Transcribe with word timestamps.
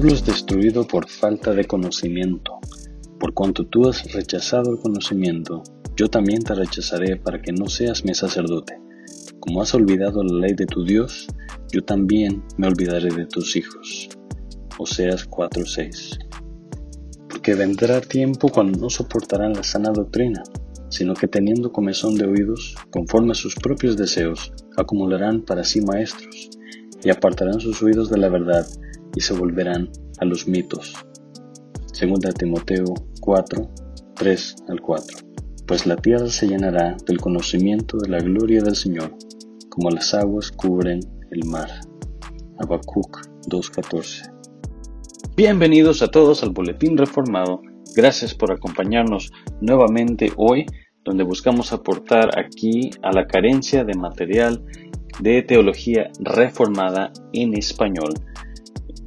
pueblo 0.00 0.16
es 0.16 0.24
destruido 0.24 0.86
por 0.86 1.10
falta 1.10 1.52
de 1.52 1.66
conocimiento. 1.66 2.58
Por 3.18 3.34
cuanto 3.34 3.66
tú 3.66 3.86
has 3.86 4.10
rechazado 4.14 4.70
el 4.72 4.78
conocimiento, 4.78 5.62
yo 5.94 6.08
también 6.08 6.42
te 6.42 6.54
rechazaré 6.54 7.16
para 7.16 7.42
que 7.42 7.52
no 7.52 7.68
seas 7.68 8.02
mi 8.02 8.14
sacerdote. 8.14 8.80
Como 9.40 9.60
has 9.60 9.74
olvidado 9.74 10.24
la 10.24 10.46
ley 10.46 10.54
de 10.54 10.64
tu 10.64 10.86
Dios, 10.86 11.26
yo 11.70 11.84
también 11.84 12.42
me 12.56 12.68
olvidaré 12.68 13.10
de 13.14 13.26
tus 13.26 13.56
hijos. 13.56 14.08
Oseas 14.78 15.28
4:6 15.28 16.18
Porque 17.28 17.54
vendrá 17.54 18.00
tiempo 18.00 18.48
cuando 18.48 18.78
no 18.78 18.88
soportarán 18.88 19.52
la 19.52 19.62
sana 19.62 19.90
doctrina, 19.90 20.42
sino 20.88 21.12
que 21.12 21.28
teniendo 21.28 21.72
comezón 21.72 22.14
de 22.14 22.24
oídos, 22.24 22.74
conforme 22.90 23.32
a 23.32 23.34
sus 23.34 23.54
propios 23.54 23.98
deseos, 23.98 24.50
acumularán 24.78 25.42
para 25.42 25.62
sí 25.62 25.82
maestros, 25.82 26.48
y 27.04 27.10
apartarán 27.10 27.60
sus 27.60 27.82
oídos 27.82 28.08
de 28.08 28.16
la 28.16 28.30
verdad, 28.30 28.66
y 29.14 29.20
se 29.20 29.34
volverán 29.34 29.90
a 30.18 30.24
los 30.24 30.46
mitos. 30.46 30.94
Segunda 31.92 32.32
Timoteo 32.32 32.94
4, 33.20 33.68
3 34.14 34.56
al 34.68 34.80
4. 34.80 35.18
Pues 35.66 35.86
la 35.86 35.96
tierra 35.96 36.28
se 36.28 36.48
llenará 36.48 36.96
del 37.06 37.20
conocimiento 37.20 37.98
de 37.98 38.08
la 38.08 38.18
gloria 38.18 38.62
del 38.62 38.76
Señor, 38.76 39.14
como 39.68 39.90
las 39.90 40.14
aguas 40.14 40.50
cubren 40.50 41.00
el 41.30 41.44
mar. 41.44 41.70
Habacuc 42.58 43.20
2.14. 43.48 44.32
Bienvenidos 45.36 46.02
a 46.02 46.08
todos 46.08 46.42
al 46.42 46.50
Boletín 46.50 46.96
Reformado. 46.96 47.62
Gracias 47.94 48.34
por 48.34 48.52
acompañarnos 48.52 49.32
nuevamente 49.60 50.32
hoy, 50.36 50.66
donde 51.04 51.24
buscamos 51.24 51.72
aportar 51.72 52.38
aquí 52.38 52.90
a 53.02 53.12
la 53.12 53.26
carencia 53.26 53.84
de 53.84 53.94
material 53.94 54.64
de 55.20 55.42
teología 55.42 56.10
reformada 56.20 57.12
en 57.32 57.56
español 57.56 58.14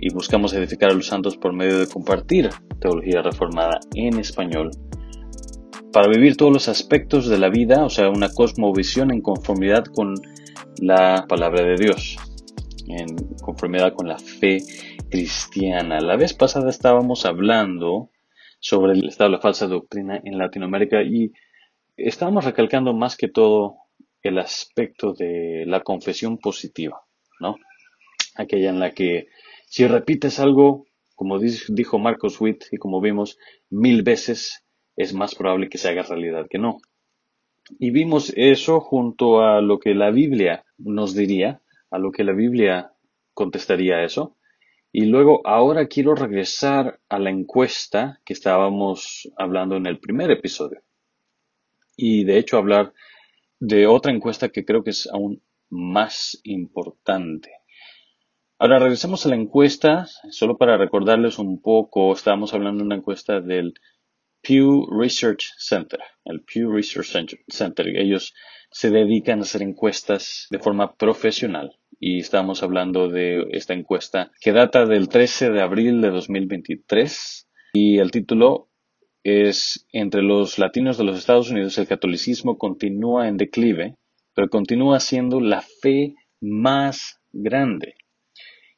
y 0.05 0.13
buscamos 0.13 0.51
edificar 0.53 0.91
a 0.91 0.93
los 0.93 1.07
santos 1.07 1.37
por 1.37 1.53
medio 1.53 1.79
de 1.79 1.87
compartir 1.87 2.49
teología 2.81 3.21
reformada 3.21 3.79
en 3.95 4.19
español 4.19 4.71
para 5.93 6.09
vivir 6.09 6.35
todos 6.35 6.51
los 6.51 6.67
aspectos 6.67 7.29
de 7.29 7.37
la 7.37 7.47
vida, 7.47 7.85
o 7.85 7.89
sea, 7.89 8.09
una 8.09 8.27
cosmovisión 8.27 9.13
en 9.13 9.21
conformidad 9.21 9.85
con 9.85 10.15
la 10.81 11.25
palabra 11.29 11.63
de 11.63 11.77
Dios, 11.77 12.17
en 12.89 13.15
conformidad 13.41 13.93
con 13.93 14.09
la 14.09 14.17
fe 14.17 14.57
cristiana. 15.09 16.01
La 16.01 16.17
vez 16.17 16.33
pasada 16.33 16.69
estábamos 16.69 17.25
hablando 17.25 18.09
sobre 18.59 18.99
el 18.99 19.07
estado 19.07 19.29
de 19.29 19.37
la 19.37 19.41
falsa 19.41 19.67
doctrina 19.67 20.19
en 20.21 20.37
Latinoamérica 20.37 21.01
y 21.01 21.31
estábamos 21.95 22.43
recalcando 22.43 22.93
más 22.93 23.15
que 23.15 23.29
todo 23.29 23.77
el 24.21 24.37
aspecto 24.37 25.13
de 25.13 25.63
la 25.65 25.79
confesión 25.79 26.39
positiva, 26.39 27.03
¿no? 27.39 27.55
Aquella 28.35 28.69
en 28.69 28.81
la 28.81 28.91
que 28.91 29.27
si 29.73 29.87
repites 29.87 30.39
algo, 30.39 30.85
como 31.15 31.39
dijo 31.39 31.97
Marcos 31.97 32.39
Witt 32.39 32.65
y 32.71 32.77
como 32.77 33.01
vimos 33.01 33.39
mil 33.71 34.03
veces, 34.03 34.63
es 34.95 35.15
más 35.15 35.33
probable 35.33 35.67
que 35.67 35.79
se 35.79 35.89
haga 35.89 36.03
realidad 36.03 36.45
que 36.47 36.59
no. 36.59 36.77
Y 37.79 37.89
vimos 37.89 38.31
eso 38.35 38.79
junto 38.81 39.41
a 39.41 39.61
lo 39.61 39.79
que 39.79 39.95
la 39.95 40.11
Biblia 40.11 40.63
nos 40.77 41.15
diría, 41.15 41.63
a 41.89 41.97
lo 41.97 42.11
que 42.11 42.23
la 42.23 42.33
Biblia 42.33 42.91
contestaría 43.33 43.95
a 43.95 44.03
eso. 44.03 44.37
Y 44.91 45.05
luego 45.05 45.41
ahora 45.43 45.87
quiero 45.87 46.13
regresar 46.13 46.99
a 47.09 47.17
la 47.17 47.31
encuesta 47.31 48.21
que 48.25 48.33
estábamos 48.33 49.27
hablando 49.39 49.75
en 49.75 49.87
el 49.87 49.97
primer 49.97 50.29
episodio. 50.29 50.83
Y 51.97 52.25
de 52.25 52.37
hecho 52.37 52.59
hablar 52.59 52.93
de 53.59 53.87
otra 53.87 54.11
encuesta 54.11 54.49
que 54.49 54.65
creo 54.65 54.83
que 54.83 54.91
es 54.91 55.09
aún 55.11 55.41
más 55.71 56.39
importante. 56.43 57.62
Ahora 58.63 58.79
regresemos 58.79 59.25
a 59.25 59.29
la 59.29 59.35
encuesta, 59.35 60.07
solo 60.29 60.57
para 60.57 60.77
recordarles 60.77 61.37
un 61.37 61.61
poco, 61.61 62.13
estábamos 62.13 62.53
hablando 62.53 62.79
de 62.79 62.85
una 62.85 62.95
encuesta 62.95 63.41
del 63.41 63.73
Pew 64.41 64.87
Research 64.89 65.51
Center, 65.57 65.99
el 66.23 66.45
Pew 66.45 66.71
Research 66.71 67.13
Center. 67.49 67.87
Ellos 67.89 68.33
se 68.71 68.89
dedican 68.89 69.39
a 69.39 69.41
hacer 69.41 69.63
encuestas 69.63 70.47
de 70.49 70.59
forma 70.59 70.95
profesional 70.95 71.77
y 71.99 72.21
estamos 72.21 72.63
hablando 72.63 73.09
de 73.09 73.47
esta 73.51 73.73
encuesta 73.73 74.31
que 74.39 74.53
data 74.53 74.85
del 74.85 75.09
13 75.09 75.49
de 75.49 75.61
abril 75.61 75.99
de 75.99 76.11
2023 76.11 77.49
y 77.73 77.97
el 77.97 78.11
título 78.11 78.69
es 79.23 79.85
Entre 79.91 80.21
los 80.21 80.57
latinos 80.57 80.97
de 80.97 81.03
los 81.03 81.19
Estados 81.19 81.51
Unidos 81.51 81.77
el 81.79 81.87
catolicismo 81.87 82.57
continúa 82.57 83.27
en 83.27 83.35
declive, 83.35 83.97
pero 84.33 84.47
continúa 84.47 85.01
siendo 85.01 85.41
la 85.41 85.59
fe 85.81 86.15
más 86.39 87.19
grande. 87.33 87.95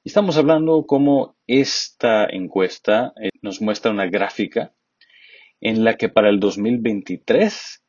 Estamos 0.06 0.38
hablando 0.38 0.86
cómo 0.86 1.36
esta 1.48 2.26
encuesta 2.26 3.12
eh, 3.20 3.30
nos 3.42 3.60
muestra 3.60 3.90
una 3.90 4.06
gráfica 4.06 4.72
en 5.62 5.84
la 5.84 5.98
que 5.98 6.10
para 6.10 6.30
el 6.30 6.40
2023 6.40 7.84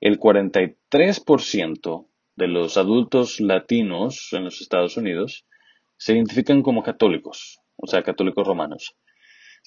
el 0.00 0.18
43% 0.18 2.06
de 2.36 2.48
los 2.48 2.78
adultos 2.78 3.40
latinos 3.40 4.30
en 4.32 4.44
los 4.44 4.62
Estados 4.62 4.96
Unidos 4.96 5.44
se 5.98 6.14
identifican 6.14 6.62
como 6.62 6.82
católicos, 6.82 7.60
o 7.76 7.86
sea, 7.86 8.02
católicos 8.02 8.46
romanos. 8.46 8.96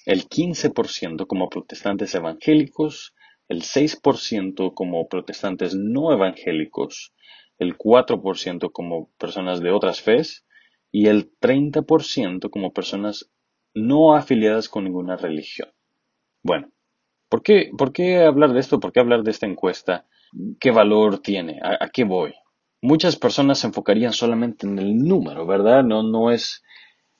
El 0.04 0.28
15% 0.28 1.28
como 1.28 1.48
protestantes 1.48 2.16
evangélicos, 2.16 3.14
el 3.46 3.62
6% 3.62 4.74
como 4.74 5.06
protestantes 5.06 5.76
no 5.76 6.12
evangélicos, 6.12 7.14
el 7.58 7.78
4% 7.78 8.72
como 8.72 9.12
personas 9.18 9.60
de 9.60 9.70
otras 9.70 10.00
fes 10.00 10.44
y 10.92 11.08
el 11.08 11.32
30% 11.40 12.50
como 12.50 12.72
personas 12.72 13.30
no 13.74 14.14
afiliadas 14.14 14.68
con 14.68 14.84
ninguna 14.84 15.16
religión. 15.16 15.70
Bueno, 16.42 16.70
¿por 17.30 17.42
qué, 17.42 17.70
¿por 17.76 17.92
qué 17.92 18.18
hablar 18.18 18.52
de 18.52 18.60
esto? 18.60 18.78
¿Por 18.78 18.92
qué 18.92 19.00
hablar 19.00 19.22
de 19.22 19.30
esta 19.30 19.46
encuesta? 19.46 20.06
¿Qué 20.60 20.70
valor 20.70 21.20
tiene? 21.20 21.60
¿A, 21.62 21.88
qué 21.88 22.04
voy? 22.04 22.34
Muchas 22.82 23.16
personas 23.16 23.60
se 23.60 23.68
enfocarían 23.68 24.12
solamente 24.12 24.66
en 24.66 24.78
el 24.78 24.98
número, 24.98 25.46
¿verdad? 25.46 25.82
No, 25.82 26.02
no 26.02 26.30
es, 26.30 26.62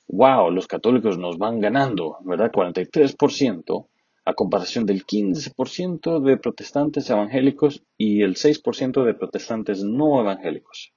wow, 0.07 0.51
los 0.51 0.67
católicos 0.67 1.17
nos 1.17 1.37
van 1.39 1.59
ganando, 1.59 2.17
¿verdad? 2.21 2.51
43% 2.51 3.87
a 4.25 4.33
comparación 4.35 4.85
del 4.85 5.05
15% 5.05 6.21
de 6.21 6.37
protestantes 6.37 7.09
evangélicos 7.09 7.83
y 7.97 8.21
el 8.21 8.35
6% 8.35 9.03
de 9.03 9.13
protestantes 9.15 9.83
no 9.83 10.21
evangélicos. 10.21 10.93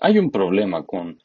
Hay 0.00 0.18
un 0.18 0.30
problema 0.30 0.84
con 0.84 1.18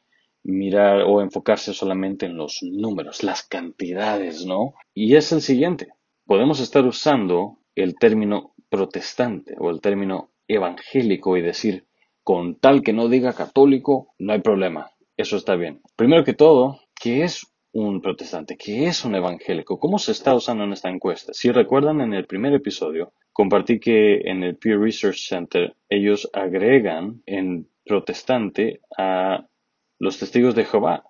mirar 0.44 1.02
o 1.02 1.20
enfocarse 1.20 1.74
solamente 1.74 2.26
en 2.26 2.36
los 2.36 2.60
números, 2.62 3.22
las 3.22 3.42
cantidades, 3.42 4.46
¿no? 4.46 4.74
Y 4.94 5.16
es 5.16 5.32
el 5.32 5.40
siguiente. 5.40 5.88
Podemos 6.26 6.60
estar 6.60 6.84
usando 6.84 7.58
el 7.74 7.96
término 7.96 8.54
protestante 8.68 9.54
o 9.58 9.70
el 9.70 9.80
término 9.80 10.30
evangélico 10.46 11.36
y 11.36 11.42
decir, 11.42 11.86
con 12.22 12.56
tal 12.56 12.82
que 12.82 12.92
no 12.92 13.08
diga 13.08 13.32
católico, 13.32 14.14
no 14.18 14.32
hay 14.32 14.40
problema. 14.40 14.90
Eso 15.16 15.36
está 15.36 15.56
bien. 15.56 15.80
Primero 15.96 16.24
que 16.24 16.34
todo, 16.34 16.80
¿qué 17.00 17.24
es 17.24 17.46
un 17.72 18.00
protestante? 18.00 18.56
¿Qué 18.56 18.86
es 18.86 19.04
un 19.04 19.14
evangélico? 19.14 19.78
¿Cómo 19.78 19.98
se 19.98 20.12
está 20.12 20.34
usando 20.34 20.64
en 20.64 20.72
esta 20.72 20.88
encuesta? 20.88 21.32
Si 21.32 21.50
recuerdan 21.50 22.00
en 22.00 22.14
el 22.14 22.26
primer 22.26 22.52
episodio, 22.54 23.12
compartí 23.32 23.78
que 23.78 24.20
en 24.24 24.42
el 24.42 24.56
Pew 24.56 24.82
Research 24.82 25.28
Center 25.28 25.74
ellos 25.88 26.28
agregan 26.32 27.22
en 27.26 27.68
protestante 27.84 28.80
a 28.96 29.46
los 29.98 30.18
testigos 30.18 30.54
de 30.54 30.64
Jehová 30.64 31.04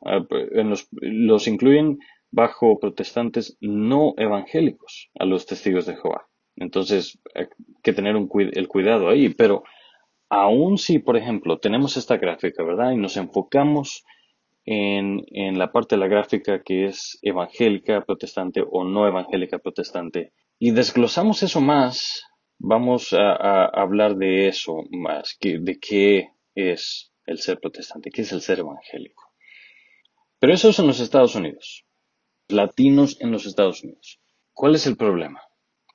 los, 0.53 0.89
los, 0.93 1.47
incluyen 1.47 1.99
bajo 2.31 2.79
protestantes 2.79 3.57
no 3.61 4.15
evangélicos 4.17 5.11
a 5.19 5.25
los 5.25 5.47
testigos 5.47 5.87
de 5.87 5.97
Jehová. 5.97 6.27
Entonces, 6.57 7.19
hay 7.35 7.47
que 7.83 7.93
tener 7.93 8.17
el 8.17 8.69
cuidado 8.69 9.09
ahí. 9.09 9.29
Pero 9.31 9.63
aún 10.29 10.79
si, 10.79 10.99
por 10.99 11.17
ejemplo, 11.17 11.59
tenemos 11.59 11.97
esta 11.97 12.17
gráfica, 12.17 12.63
¿verdad? 12.63 12.93
Y 12.93 12.97
nos 12.97 13.17
enfocamos 13.17 14.05
en, 14.65 15.25
en 15.29 15.59
la 15.59 15.73
parte 15.73 15.95
de 15.95 16.01
la 16.01 16.09
gráfica 16.09 16.63
que 16.63 16.87
es 16.87 17.19
evangélica 17.23 18.05
protestante 18.05 18.63
o 18.71 18.85
no 18.85 19.07
evangélica 19.07 19.59
protestante, 19.59 20.33
y 20.59 20.73
desglosamos 20.73 21.43
eso 21.43 21.61
más, 21.61 22.25
vamos 22.59 23.15
a, 23.15 23.33
a 23.33 23.65
hablar 23.67 24.17
de 24.17 24.49
eso 24.49 24.83
más, 24.91 25.37
que, 25.41 25.59
de 25.59 25.79
qué 25.79 26.33
es 26.55 27.13
el 27.29 27.39
ser 27.39 27.61
protestante, 27.61 28.11
que 28.11 28.23
es 28.23 28.33
el 28.33 28.41
ser 28.41 28.61
evangélico. 28.61 29.25
Pero 30.41 30.55
eso 30.55 30.71
es 30.71 30.79
en 30.79 30.87
los 30.87 31.01
Estados 31.01 31.35
Unidos, 31.35 31.85
latinos 32.49 33.21
en 33.21 33.31
los 33.31 33.47
Estados 33.47 33.85
Unidos. 33.85 34.21
¿Cuál 34.53 34.75
es 34.75 34.87
el 34.87 34.97
problema? 34.97 35.43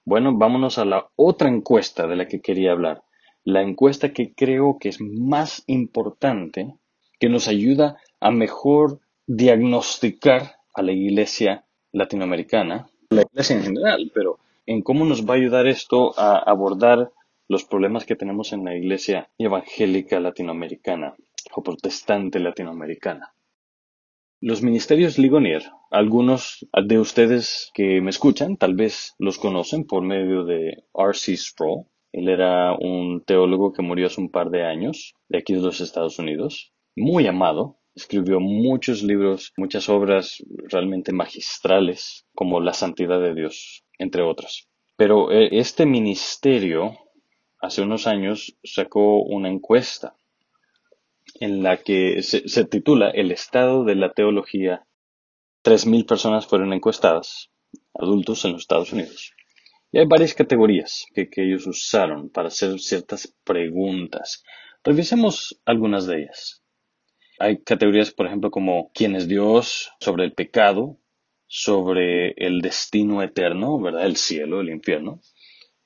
Bueno, 0.06 0.38
vámonos 0.38 0.78
a 0.78 0.86
la 0.86 1.10
otra 1.16 1.50
encuesta 1.50 2.08
de 2.08 2.16
la 2.16 2.28
que 2.28 2.42
quería 2.42 2.72
hablar, 2.72 3.04
la 3.44 3.62
encuesta 3.62 4.14
que 4.14 4.34
creo 4.34 4.78
que 4.80 4.90
es 4.90 5.00
más 5.02 5.64
importante, 5.68 6.76
que 7.20 7.30
nos 7.30 7.48
ayuda 7.48 7.98
a 8.20 8.32
mejor 8.32 9.00
diagnosticar 9.26 10.58
a 10.74 10.82
la 10.82 10.92
iglesia 10.92 11.66
latinoamericana, 11.92 12.90
la 13.10 13.22
iglesia 13.22 13.56
en 13.56 13.64
general, 13.64 14.12
pero 14.14 14.40
en 14.66 14.82
cómo 14.82 15.06
nos 15.06 15.26
va 15.26 15.34
a 15.34 15.38
ayudar 15.38 15.68
esto 15.68 16.18
a 16.20 16.38
abordar 16.38 17.12
los 17.48 17.66
problemas 17.66 18.06
que 18.06 18.16
tenemos 18.16 18.54
en 18.54 18.64
la 18.64 18.76
iglesia 18.76 19.30
evangélica 19.38 20.20
latinoamericana 20.20 21.16
o 21.56 21.64
protestante 21.64 22.40
latinoamericana. 22.40 23.34
Los 24.46 24.62
ministerios 24.62 25.18
Ligonier, 25.18 25.64
algunos 25.90 26.68
de 26.86 27.00
ustedes 27.00 27.72
que 27.74 28.02
me 28.02 28.10
escuchan 28.10 28.58
tal 28.58 28.76
vez 28.76 29.16
los 29.18 29.38
conocen 29.38 29.86
por 29.86 30.04
medio 30.04 30.44
de 30.44 30.84
R.C. 30.94 31.38
Sproul. 31.38 31.86
Él 32.12 32.28
era 32.28 32.76
un 32.78 33.24
teólogo 33.26 33.72
que 33.72 33.82
murió 33.82 34.08
hace 34.08 34.20
un 34.20 34.30
par 34.30 34.50
de 34.50 34.64
años 34.64 35.14
de 35.30 35.38
aquí 35.38 35.54
de 35.54 35.62
los 35.62 35.80
Estados 35.80 36.20
Unidos, 36.20 36.74
muy 36.96 37.26
amado. 37.26 37.80
Escribió 37.96 38.40
muchos 38.40 39.02
libros, 39.02 39.54
muchas 39.56 39.88
obras 39.88 40.44
realmente 40.70 41.14
magistrales, 41.14 42.26
como 42.36 42.60
La 42.60 42.74
Santidad 42.74 43.22
de 43.22 43.36
Dios, 43.36 43.86
entre 43.98 44.24
otras. 44.24 44.68
Pero 44.98 45.32
eh, 45.32 45.50
este 45.54 45.86
ministerio, 45.86 46.98
hace 47.64 47.82
unos 47.82 48.08
años, 48.08 48.58
sacó 48.64 49.24
una 49.24 49.48
encuesta 49.50 50.16
en 51.40 51.64
la 51.64 51.78
que 51.78 52.22
se, 52.22 52.66
titula 52.66 53.10
El 53.10 53.32
estado 53.32 53.86
de 53.86 53.96
la 53.96 54.12
teología. 54.12 54.86
Tres 55.62 55.86
mil 55.86 56.06
personas 56.06 56.46
fueron 56.46 56.74
encuestadas, 56.74 57.52
adultos 57.94 58.44
en 58.44 58.52
los 58.52 58.64
Estados 58.64 58.92
Unidos. 58.92 59.34
Y 59.94 60.00
hay 60.00 60.06
varias 60.06 60.34
categorías 60.34 61.06
que, 61.16 61.30
ellos 61.38 61.66
usaron 61.66 62.30
para 62.30 62.50
hacer 62.50 62.78
ciertas 62.80 63.34
preguntas. 63.46 64.44
Revisemos 64.84 65.62
algunas 65.64 66.06
de 66.06 66.24
ellas. 66.24 66.64
Hay 67.40 67.64
categorías, 67.64 68.12
por 68.12 68.28
ejemplo, 68.28 68.52
como 68.52 68.92
quién 68.94 69.16
es 69.16 69.30
Dios, 69.30 69.92
sobre 70.02 70.26
el 70.26 70.34
pecado, 70.34 70.98
sobre 71.48 72.32
el 72.32 72.60
destino 72.62 73.24
eterno, 73.24 73.80
¿verdad? 73.80 74.06
El 74.06 74.18
cielo, 74.18 74.60
el 74.60 74.70
infierno. 74.70 75.22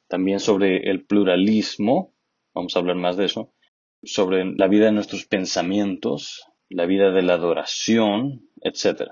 También 0.08 0.40
sobre 0.40 0.90
el 0.90 1.06
pluralismo, 1.06 2.14
vamos 2.54 2.76
a 2.76 2.80
hablar 2.80 2.96
más 2.96 3.18
de 3.18 3.26
eso, 3.26 3.54
sobre 4.04 4.46
la 4.46 4.68
vida 4.68 4.86
de 4.86 4.92
nuestros 4.92 5.26
pensamientos, 5.26 6.44
la 6.70 6.86
vida 6.86 7.12
de 7.12 7.22
la 7.22 7.34
adoración, 7.34 8.50
etc. 8.62 9.10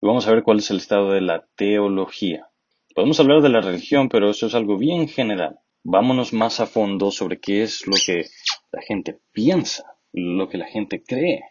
Y 0.00 0.06
vamos 0.06 0.26
a 0.26 0.32
ver 0.32 0.42
cuál 0.42 0.58
es 0.58 0.70
el 0.70 0.78
estado 0.78 1.12
de 1.12 1.20
la 1.20 1.46
teología. 1.56 2.48
Podemos 2.94 3.20
hablar 3.20 3.42
de 3.42 3.50
la 3.50 3.60
religión, 3.60 4.08
pero 4.08 4.30
eso 4.30 4.46
es 4.46 4.54
algo 4.54 4.78
bien 4.78 5.08
general. 5.08 5.58
Vámonos 5.82 6.32
más 6.32 6.60
a 6.60 6.66
fondo 6.66 7.10
sobre 7.10 7.38
qué 7.38 7.62
es 7.62 7.86
lo 7.86 7.96
que 8.04 8.24
la 8.72 8.82
gente 8.82 9.20
piensa, 9.32 9.84
lo 10.12 10.48
que 10.48 10.58
la 10.58 10.66
gente 10.66 11.02
cree, 11.02 11.42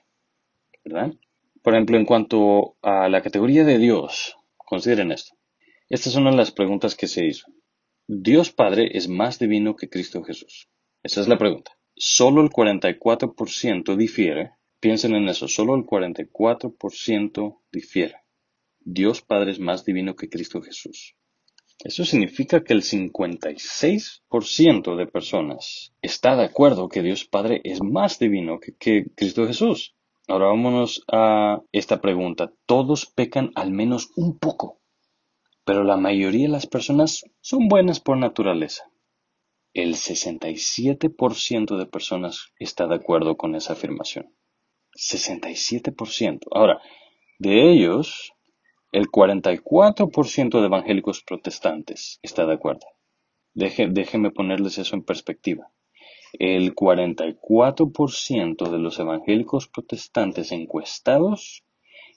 ¿verdad? 0.84 1.14
Por 1.62 1.74
ejemplo, 1.74 1.98
en 1.98 2.06
cuanto 2.06 2.76
a 2.82 3.08
la 3.10 3.22
categoría 3.22 3.64
de 3.64 3.78
Dios, 3.78 4.36
consideren 4.58 5.12
esto. 5.12 5.36
Esta 5.88 6.10
es 6.10 6.16
una 6.16 6.32
de 6.32 6.38
las 6.38 6.52
preguntas 6.52 6.96
que 6.96 7.08
se 7.08 7.26
hizo. 7.26 7.46
¿Dios 8.08 8.52
Padre 8.52 8.98
es 8.98 9.08
más 9.08 9.40
divino 9.40 9.76
que 9.76 9.90
Cristo 9.90 10.24
Jesús? 10.24 10.68
Esa 11.04 11.22
es 11.22 11.28
la 11.28 11.38
pregunta 11.38 11.76
solo 11.96 12.42
el 12.42 12.50
44% 12.50 13.96
difiere, 13.96 14.52
piensen 14.80 15.14
en 15.16 15.30
eso, 15.30 15.48
solo 15.48 15.76
el 15.76 15.86
44% 15.86 17.60
difiere. 17.72 18.16
Dios 18.80 19.22
Padre 19.22 19.52
es 19.52 19.60
más 19.60 19.86
divino 19.86 20.16
que 20.16 20.30
Cristo 20.30 20.60
Jesús. 20.62 21.16
Eso 21.84 22.06
significa 22.06 22.64
que 22.64 22.74
el 22.74 22.84
56% 22.84 24.96
de 24.96 25.08
personas 25.08 25.92
está 26.02 26.36
de 26.36 26.46
acuerdo 26.46 26.88
que 26.88 27.02
Dios 27.02 27.26
Padre 27.26 27.62
es 27.64 27.82
más 27.82 28.20
divino 28.20 28.60
que, 28.60 29.08
Cristo 29.16 29.48
Jesús. 29.48 29.96
Ahora 30.28 30.48
vámonos 30.48 31.04
a 31.12 31.62
esta 31.72 32.02
pregunta. 32.02 32.52
Todos 32.66 33.06
pecan 33.06 33.52
al 33.56 33.72
menos 33.72 34.12
un 34.16 34.40
poco, 34.40 34.80
pero 35.66 35.84
la 35.84 35.98
mayoría 35.98 36.46
de 36.46 36.54
las 36.54 36.68
personas 36.68 37.26
son 37.42 37.68
buenas 37.68 38.00
por 38.00 38.18
naturaleza. 38.18 38.90
El 39.74 39.96
67% 39.96 41.78
de 41.78 41.86
personas 41.86 42.54
está 42.60 42.88
de 42.88 42.96
acuerdo 42.96 43.36
con 43.36 43.56
esa 43.56 43.74
afirmación. 43.74 44.34
67%. 44.96 46.40
Ahora, 46.52 46.82
de 47.40 47.72
ellos, 47.72 48.32
el 48.94 49.08
44% 49.08 50.60
de 50.62 50.66
evangélicos 50.66 51.22
protestantes 51.24 52.20
está 52.22 52.46
de 52.46 52.54
acuerdo. 52.54 52.86
déjenme 53.54 54.32
ponerles 54.32 54.78
eso 54.78 54.96
en 54.96 55.04
perspectiva. 55.04 55.72
El 56.40 56.74
44% 56.76 58.70
de 58.70 58.80
los 58.80 59.00
evangélicos 59.00 59.68
protestantes 59.68 60.52
encuestados 60.52 61.66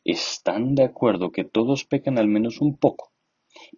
están 0.04 0.74
de 0.74 0.84
acuerdo 0.84 1.32
que 1.32 1.44
todos 1.44 1.84
pecan 1.84 2.18
al 2.18 2.28
menos 2.28 2.60
un 2.60 2.76
poco, 2.76 3.12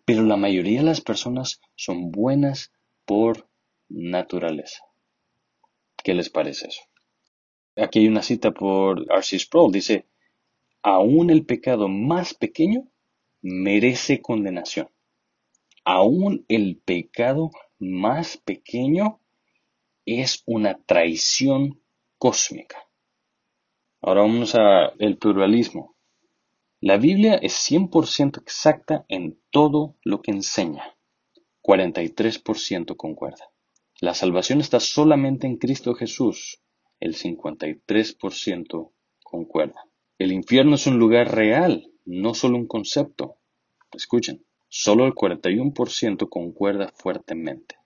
pero 0.05 0.23
la 0.23 0.37
mayoría 0.37 0.81
de 0.81 0.87
las 0.87 1.01
personas 1.01 1.61
son 1.77 2.11
buenas 2.11 2.73
por 3.05 3.49
naturaleza. 3.89 4.85
¿Qué 6.03 6.15
les 6.15 6.31
parece 6.31 6.69
eso? 6.69 6.83
Aquí 7.77 8.01
hay 8.01 8.09
una 8.09 8.23
cita 8.23 8.53
por 8.53 9.07
R.C. 9.11 9.39
Sproul. 9.39 9.73
Dice, 9.73 10.07
aún 10.83 11.31
el 11.31 11.45
pecado 11.45 11.89
más 11.89 12.35
pequeño 12.35 12.89
merece 13.43 14.21
condenación. 14.21 14.89
Aún 15.85 16.45
el 16.49 16.77
pecado 16.77 17.51
más 17.79 18.37
pequeño 18.37 19.21
es 20.05 20.43
una 20.47 20.79
traición 20.79 21.81
cósmica. 22.19 22.77
Ahora 24.03 24.23
vamos 24.23 24.55
a 24.55 24.93
el 24.99 25.19
pluralismo. 25.19 25.95
La 26.83 26.97
Biblia 26.97 27.35
es 27.35 27.53
100% 27.71 28.41
exacta 28.41 29.05
en 29.09 29.39
todo 29.51 29.97
lo 30.03 30.23
que 30.23 30.31
enseña. 30.31 30.97
43% 31.63 32.97
concuerda. 32.97 33.51
La 34.01 34.15
salvación 34.15 34.63
está 34.63 34.81
solamente 34.81 35.47
en 35.47 35.59
Cristo 35.59 35.93
Jesús. 35.93 36.63
El 36.99 37.15
53% 37.17 38.93
concuerda. 39.23 39.85
El 40.19 40.33
infierno 40.33 40.77
es 40.77 40.87
un 40.87 40.99
lugar 40.99 41.35
real, 41.35 41.93
no 42.07 42.33
solo 42.33 42.57
un 42.57 42.67
concepto. 42.67 43.37
Escuchen, 43.93 44.47
solo 44.69 45.05
el 45.05 45.13
41% 45.13 46.31
concuerda 46.31 46.95
fuertemente. 46.97 47.77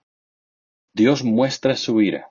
Dios 0.93 1.21
muestra 1.25 1.75
su 1.75 2.01
ira. 2.01 2.29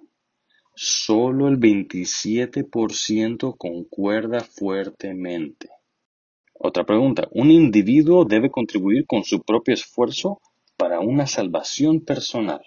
Solo 0.74 1.48
el 1.48 1.58
27% 1.60 3.54
concuerda 3.58 4.40
fuertemente. 4.40 5.68
Otra 6.66 6.84
pregunta. 6.84 7.28
¿Un 7.30 7.50
individuo 7.50 8.24
debe 8.24 8.50
contribuir 8.50 9.04
con 9.06 9.22
su 9.22 9.42
propio 9.42 9.74
esfuerzo 9.74 10.40
para 10.78 10.98
una 10.98 11.26
salvación 11.26 12.00
personal? 12.00 12.62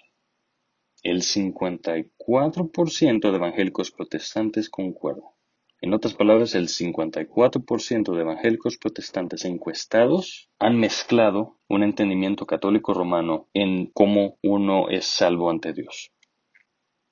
El 1.02 1.22
54% 1.22 3.30
de 3.32 3.36
evangélicos 3.36 3.90
protestantes 3.90 4.70
concuerda. 4.70 5.24
En 5.80 5.94
otras 5.94 6.14
palabras, 6.14 6.54
el 6.54 6.68
54% 6.68 8.14
de 8.14 8.20
evangélicos 8.20 8.78
protestantes 8.78 9.44
encuestados 9.44 10.48
han 10.60 10.78
mezclado 10.78 11.58
un 11.68 11.82
entendimiento 11.82 12.46
católico 12.46 12.94
romano 12.94 13.48
en 13.52 13.86
cómo 13.86 14.38
uno 14.44 14.90
es 14.90 15.06
salvo 15.06 15.50
ante 15.50 15.72
Dios. 15.72 16.12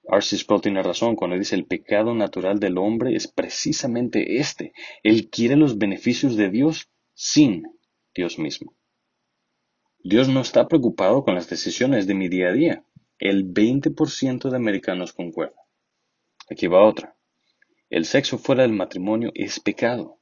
R.C. 0.09 0.39
Sproul 0.39 0.61
tiene 0.61 0.83
razón 0.83 1.17
cuando 1.17 1.37
dice 1.37 1.57
el 1.57 1.67
pecado 1.67 2.15
natural 2.15 2.61
del 2.61 2.79
hombre 2.79 3.17
es 3.17 3.27
precisamente 3.27 4.39
este. 4.39 4.73
Él 5.03 5.29
quiere 5.31 5.57
los 5.57 5.79
beneficios 5.79 6.37
de 6.37 6.51
Dios 6.51 6.91
sin 7.15 7.65
Dios 8.15 8.39
mismo. 8.39 8.75
Dios 10.03 10.29
no 10.29 10.41
está 10.41 10.69
preocupado 10.69 11.25
con 11.25 11.35
las 11.35 11.51
decisiones 11.51 12.07
de 12.07 12.15
mi 12.15 12.29
día 12.29 12.51
a 12.51 12.53
día. 12.53 12.85
El 13.19 13.53
20% 13.53 14.51
de 14.51 14.57
americanos 14.57 15.13
concuerda. 15.13 15.57
Aquí 16.49 16.69
va 16.69 16.87
otra. 16.87 17.17
El 17.91 18.05
sexo 18.05 18.39
fuera 18.39 18.63
del 18.63 18.73
matrimonio 18.73 19.33
es 19.35 19.59
pecado. 19.59 20.19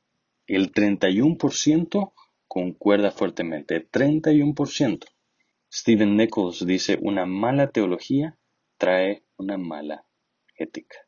El 0.46 0.72
31% 0.72 2.12
concuerda 2.48 3.10
fuertemente. 3.10 3.86
31%. 3.90 5.04
Stephen 5.70 6.16
Nichols 6.16 6.64
dice, 6.64 6.98
una 7.02 7.26
mala 7.26 7.70
teología 7.70 8.38
trae 8.76 9.24
una 9.36 9.58
mala 9.58 10.04
ética. 10.56 10.98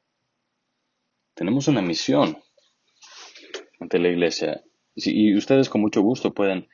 Tenemos 1.34 1.68
una 1.68 1.82
misión 1.82 2.42
ante 3.80 3.98
la 3.98 4.08
iglesia. 4.08 4.62
Y 4.94 5.36
ustedes 5.36 5.68
con 5.68 5.82
mucho 5.82 6.00
gusto 6.00 6.32
pueden 6.32 6.68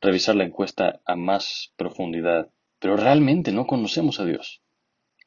revisar 0.00 0.34
la 0.34 0.44
encuesta 0.44 1.00
a 1.06 1.14
más 1.14 1.72
profundidad 1.76 2.50
pero 2.82 2.96
realmente 2.96 3.52
no 3.52 3.68
conocemos 3.68 4.18
a 4.18 4.24
Dios. 4.24 4.60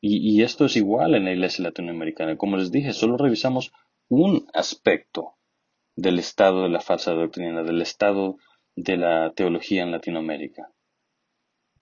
Y, 0.01 0.43
esto 0.43 0.65
es 0.65 0.75
igual 0.75 1.15
en 1.15 1.23
la 1.23 1.31
iglesia 1.31 1.63
latinoamericana. 1.63 2.37
Como 2.37 2.57
les 2.57 2.69
dije, 2.69 2.91
solo 2.93 3.17
revisamos 3.17 3.71
un 4.07 4.45
aspecto 4.53 5.37
del 5.95 6.19
estado 6.19 6.63
de 6.63 6.69
la 6.69 6.81
falsa 6.81 7.13
doctrina, 7.13 7.63
del 7.63 7.81
estado 7.81 8.35
de 8.75 8.97
la 8.97 9.31
teología 9.33 9.81
en 9.81 9.91
Latinoamérica. 9.91 10.69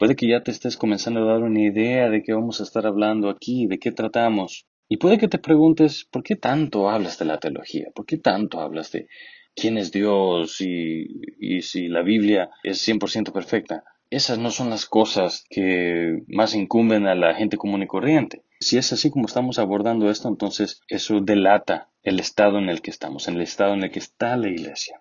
Puede 0.03 0.17
que 0.17 0.27
ya 0.27 0.43
te 0.43 0.51
estés 0.51 0.75
comenzando 0.75 1.21
a 1.21 1.31
dar 1.31 1.43
una 1.43 1.61
idea 1.61 2.09
de 2.09 2.23
qué 2.23 2.33
vamos 2.33 2.59
a 2.59 2.63
estar 2.63 2.85
hablando 2.85 3.29
aquí, 3.29 3.67
de 3.67 3.79
qué 3.79 3.93
tratamos. 3.93 4.67
Y 4.89 4.97
puede 4.97 5.17
que 5.17 5.29
te 5.29 5.39
preguntes, 5.39 6.03
¿por 6.11 6.23
qué 6.23 6.35
tanto 6.35 6.89
hablas 6.89 7.17
de 7.19 7.23
la 7.23 7.37
teología? 7.37 7.85
¿Por 7.95 8.05
qué 8.05 8.17
tanto 8.17 8.59
hablas 8.59 8.91
de 8.91 9.07
quién 9.55 9.77
es 9.77 9.93
Dios 9.93 10.59
y, 10.59 11.05
y 11.39 11.61
si 11.61 11.87
la 11.87 12.01
Biblia 12.01 12.49
es 12.63 12.85
100% 12.85 13.31
perfecta? 13.31 13.85
esas 14.09 14.39
no 14.39 14.51
son 14.51 14.69
las 14.69 14.85
cosas 14.85 15.45
que 15.49 16.19
más 16.27 16.53
incumben 16.53 17.07
a 17.07 17.15
la 17.15 17.33
gente 17.33 17.55
común 17.55 17.83
y 17.83 17.87
corriente. 17.87 18.43
Si 18.59 18.77
es 18.77 18.91
así 18.91 19.09
como 19.09 19.25
estamos 19.25 19.57
abordando 19.57 20.11
esto, 20.11 20.27
entonces 20.27 20.81
eso 20.89 21.21
delata 21.21 21.87
el 22.01 22.19
estado 22.19 22.59
en 22.59 22.67
el 22.67 22.81
que 22.81 22.91
estamos, 22.91 23.29
en 23.29 23.35
el 23.35 23.43
estado 23.43 23.73
en 23.73 23.85
el 23.85 23.91
que 23.91 23.99
está 23.99 24.35
la 24.35 24.49
iglesia. 24.49 24.99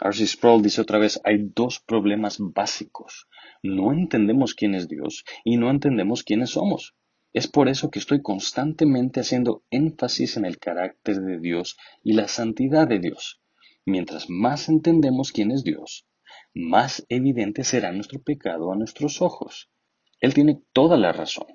R.C. 0.00 0.26
Sproul 0.26 0.62
dice 0.62 0.80
otra 0.80 0.98
vez, 0.98 1.20
hay 1.24 1.50
dos 1.54 1.80
problemas 1.80 2.38
básicos. 2.40 3.28
No 3.62 3.92
entendemos 3.92 4.54
quién 4.54 4.74
es 4.74 4.88
Dios 4.88 5.24
y 5.44 5.56
no 5.56 5.70
entendemos 5.70 6.24
quiénes 6.24 6.50
somos. 6.50 6.94
Es 7.32 7.48
por 7.48 7.68
eso 7.68 7.90
que 7.90 7.98
estoy 7.98 8.22
constantemente 8.22 9.20
haciendo 9.20 9.64
énfasis 9.70 10.36
en 10.36 10.44
el 10.44 10.58
carácter 10.58 11.20
de 11.20 11.38
Dios 11.38 11.76
y 12.02 12.12
la 12.12 12.28
santidad 12.28 12.86
de 12.88 12.98
Dios. 12.98 13.40
Mientras 13.86 14.30
más 14.30 14.68
entendemos 14.68 15.32
quién 15.32 15.50
es 15.50 15.64
Dios, 15.64 16.06
más 16.54 17.04
evidente 17.08 17.64
será 17.64 17.92
nuestro 17.92 18.22
pecado 18.22 18.72
a 18.72 18.76
nuestros 18.76 19.20
ojos. 19.20 19.68
Él 20.20 20.34
tiene 20.34 20.62
toda 20.72 20.96
la 20.96 21.12
razón. 21.12 21.46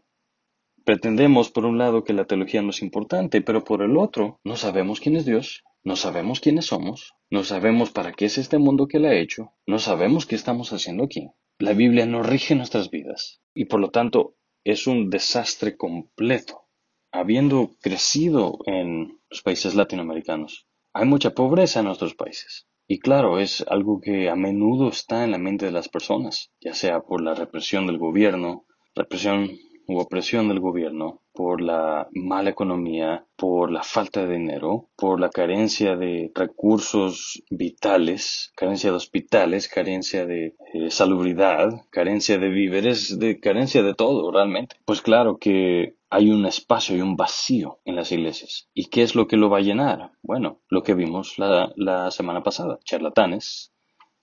Pretendemos, 0.85 1.49
por 1.51 1.65
un 1.65 1.77
lado, 1.77 2.03
que 2.03 2.13
la 2.13 2.25
teología 2.25 2.61
no 2.61 2.71
es 2.71 2.81
importante, 2.81 3.41
pero 3.41 3.63
por 3.63 3.81
el 3.81 3.97
otro, 3.97 4.39
no 4.43 4.55
sabemos 4.55 4.99
quién 4.99 5.15
es 5.15 5.25
Dios, 5.25 5.63
no 5.83 5.95
sabemos 5.95 6.39
quiénes 6.39 6.65
somos, 6.65 7.13
no 7.29 7.43
sabemos 7.43 7.91
para 7.91 8.11
qué 8.11 8.25
es 8.25 8.37
este 8.37 8.57
mundo 8.57 8.87
que 8.87 8.97
Él 8.97 9.05
ha 9.05 9.15
hecho, 9.15 9.53
no 9.65 9.79
sabemos 9.79 10.25
qué 10.25 10.35
estamos 10.35 10.73
haciendo 10.73 11.03
aquí. 11.03 11.29
La 11.57 11.73
Biblia 11.73 12.05
no 12.05 12.23
rige 12.23 12.55
nuestras 12.55 12.89
vidas 12.89 13.41
y 13.53 13.65
por 13.65 13.79
lo 13.79 13.89
tanto 13.89 14.35
es 14.63 14.87
un 14.87 15.09
desastre 15.09 15.77
completo. 15.77 16.63
Habiendo 17.11 17.75
crecido 17.81 18.59
en 18.65 19.19
los 19.29 19.41
países 19.41 19.75
latinoamericanos, 19.75 20.67
hay 20.93 21.05
mucha 21.05 21.31
pobreza 21.31 21.79
en 21.79 21.87
nuestros 21.87 22.15
países. 22.15 22.67
Y 22.87 22.99
claro, 22.99 23.39
es 23.39 23.63
algo 23.67 24.01
que 24.01 24.29
a 24.29 24.35
menudo 24.35 24.89
está 24.89 25.23
en 25.23 25.31
la 25.31 25.37
mente 25.37 25.65
de 25.65 25.71
las 25.71 25.89
personas, 25.89 26.51
ya 26.59 26.73
sea 26.73 27.01
por 27.01 27.21
la 27.21 27.35
represión 27.35 27.87
del 27.87 27.97
gobierno, 27.97 28.65
represión 28.95 29.51
u 29.87 29.99
opresión 29.99 30.47
del 30.47 30.59
gobierno, 30.59 31.23
por 31.39 31.61
la 31.61 32.09
mala 32.11 32.49
economía, 32.49 33.25
por 33.37 33.71
la 33.71 33.81
falta 33.81 34.25
de 34.25 34.33
dinero, 34.33 34.89
por 34.97 35.21
la 35.21 35.29
carencia 35.29 35.95
de 35.95 36.33
recursos 36.35 37.41
vitales, 37.49 38.51
carencia 38.57 38.89
de 38.89 38.97
hospitales, 38.97 39.69
carencia 39.69 40.25
de 40.25 40.57
eh, 40.73 40.91
salubridad, 40.91 41.69
carencia 41.91 42.39
de 42.39 42.49
víveres, 42.49 43.19
de 43.19 43.39
carencia 43.39 43.83
de 43.83 43.93
todo 43.93 44.29
realmente. 44.33 44.75
Pues 44.83 45.01
claro 45.01 45.37
que 45.37 45.95
hay 46.09 46.29
un 46.29 46.45
espacio 46.45 46.97
y 46.97 47.01
un 47.01 47.15
vacío 47.15 47.79
en 47.85 47.95
las 47.95 48.11
iglesias. 48.11 48.67
¿Y 48.73 48.89
qué 48.89 49.03
es 49.03 49.15
lo 49.15 49.29
que 49.29 49.37
lo 49.37 49.49
va 49.49 49.59
a 49.59 49.61
llenar? 49.61 50.11
Bueno, 50.21 50.59
lo 50.67 50.83
que 50.83 50.93
vimos 50.93 51.39
la, 51.39 51.71
la 51.77 52.11
semana 52.11 52.43
pasada, 52.43 52.79
charlatanes, 52.83 53.71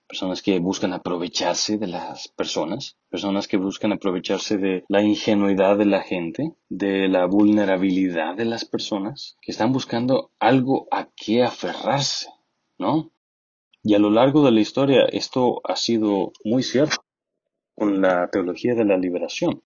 personas 0.09 0.43
que 0.43 0.59
buscan 0.59 0.93
aprovecharse 0.93 1.79
de 1.79 1.87
las 1.87 2.29
personas, 2.29 2.97
personas 3.11 3.49
que 3.49 3.57
buscan 3.57 3.93
aprovecharse 3.93 4.57
de 4.57 4.85
la 4.89 5.03
ingenuidad 5.03 5.77
de 5.77 5.87
la 5.87 6.03
gente, 6.03 6.53
de 6.69 7.09
la 7.09 7.27
vulnerabilidad 7.27 8.37
de 8.37 8.45
las 8.45 8.65
personas, 8.65 9.37
que 9.41 9.53
están 9.53 9.73
buscando 9.73 10.31
algo 10.39 10.89
a 10.91 11.09
qué 11.17 11.43
aferrarse, 11.43 12.29
¿no? 12.79 13.11
Y 13.83 13.95
a 13.95 13.99
lo 13.99 14.11
largo 14.11 14.45
de 14.45 14.53
la 14.53 14.61
historia 14.61 15.05
esto 15.11 15.61
ha 15.65 15.77
sido 15.77 16.33
muy 16.45 16.63
cierto 16.63 16.97
con 17.77 18.01
la 18.01 18.29
teología 18.31 18.75
de 18.75 18.85
la 18.85 18.97
liberación. 18.97 19.63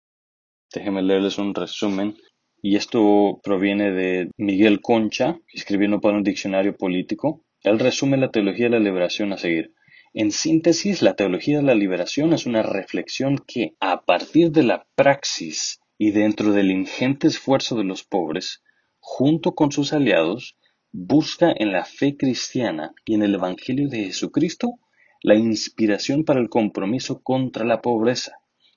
Déjenme 0.73 1.02
leerles 1.02 1.38
un 1.38 1.54
resumen. 1.54 2.16
Y 2.62 2.76
esto 2.76 3.40
proviene 3.42 3.90
de 3.92 4.30
Miguel 4.37 4.80
Concha, 4.82 5.38
escribiendo 5.52 6.00
para 6.00 6.18
un 6.18 6.23
diccionario 6.23 6.76
político. 6.76 7.42
Él 7.62 7.78
resume 7.78 8.18
la 8.18 8.30
teología 8.30 8.66
de 8.66 8.73
la 8.73 8.78
liberación 8.78 9.32
a 9.32 9.38
seguir. 9.38 9.73
En 10.12 10.32
síntesis, 10.32 11.02
la 11.02 11.14
teología 11.14 11.58
de 11.58 11.62
la 11.62 11.76
liberación 11.76 12.32
es 12.32 12.44
una 12.44 12.64
reflexión 12.64 13.38
que, 13.46 13.76
a 13.78 14.04
partir 14.04 14.50
de 14.50 14.64
la 14.64 14.88
praxis 14.96 15.80
y 15.98 16.10
dentro 16.10 16.50
del 16.50 16.72
ingente 16.72 17.28
esfuerzo 17.28 17.76
de 17.76 17.84
los 17.84 18.02
pobres, 18.02 18.60
junto 18.98 19.54
con 19.54 19.70
sus 19.70 19.92
aliados, 19.92 20.56
busca 20.90 21.54
en 21.56 21.70
la 21.70 21.84
fe 21.84 22.16
cristiana 22.16 22.92
y 23.04 23.14
en 23.14 23.22
el 23.22 23.36
Evangelio 23.36 23.88
de 23.88 24.06
Jesucristo 24.06 24.80
la 25.22 25.36
inspiración 25.36 26.24
para 26.24 26.40
el 26.40 26.48
compromiso 26.48 27.22
contra 27.22 27.64
la 27.64 27.80
pobreza 27.80 28.32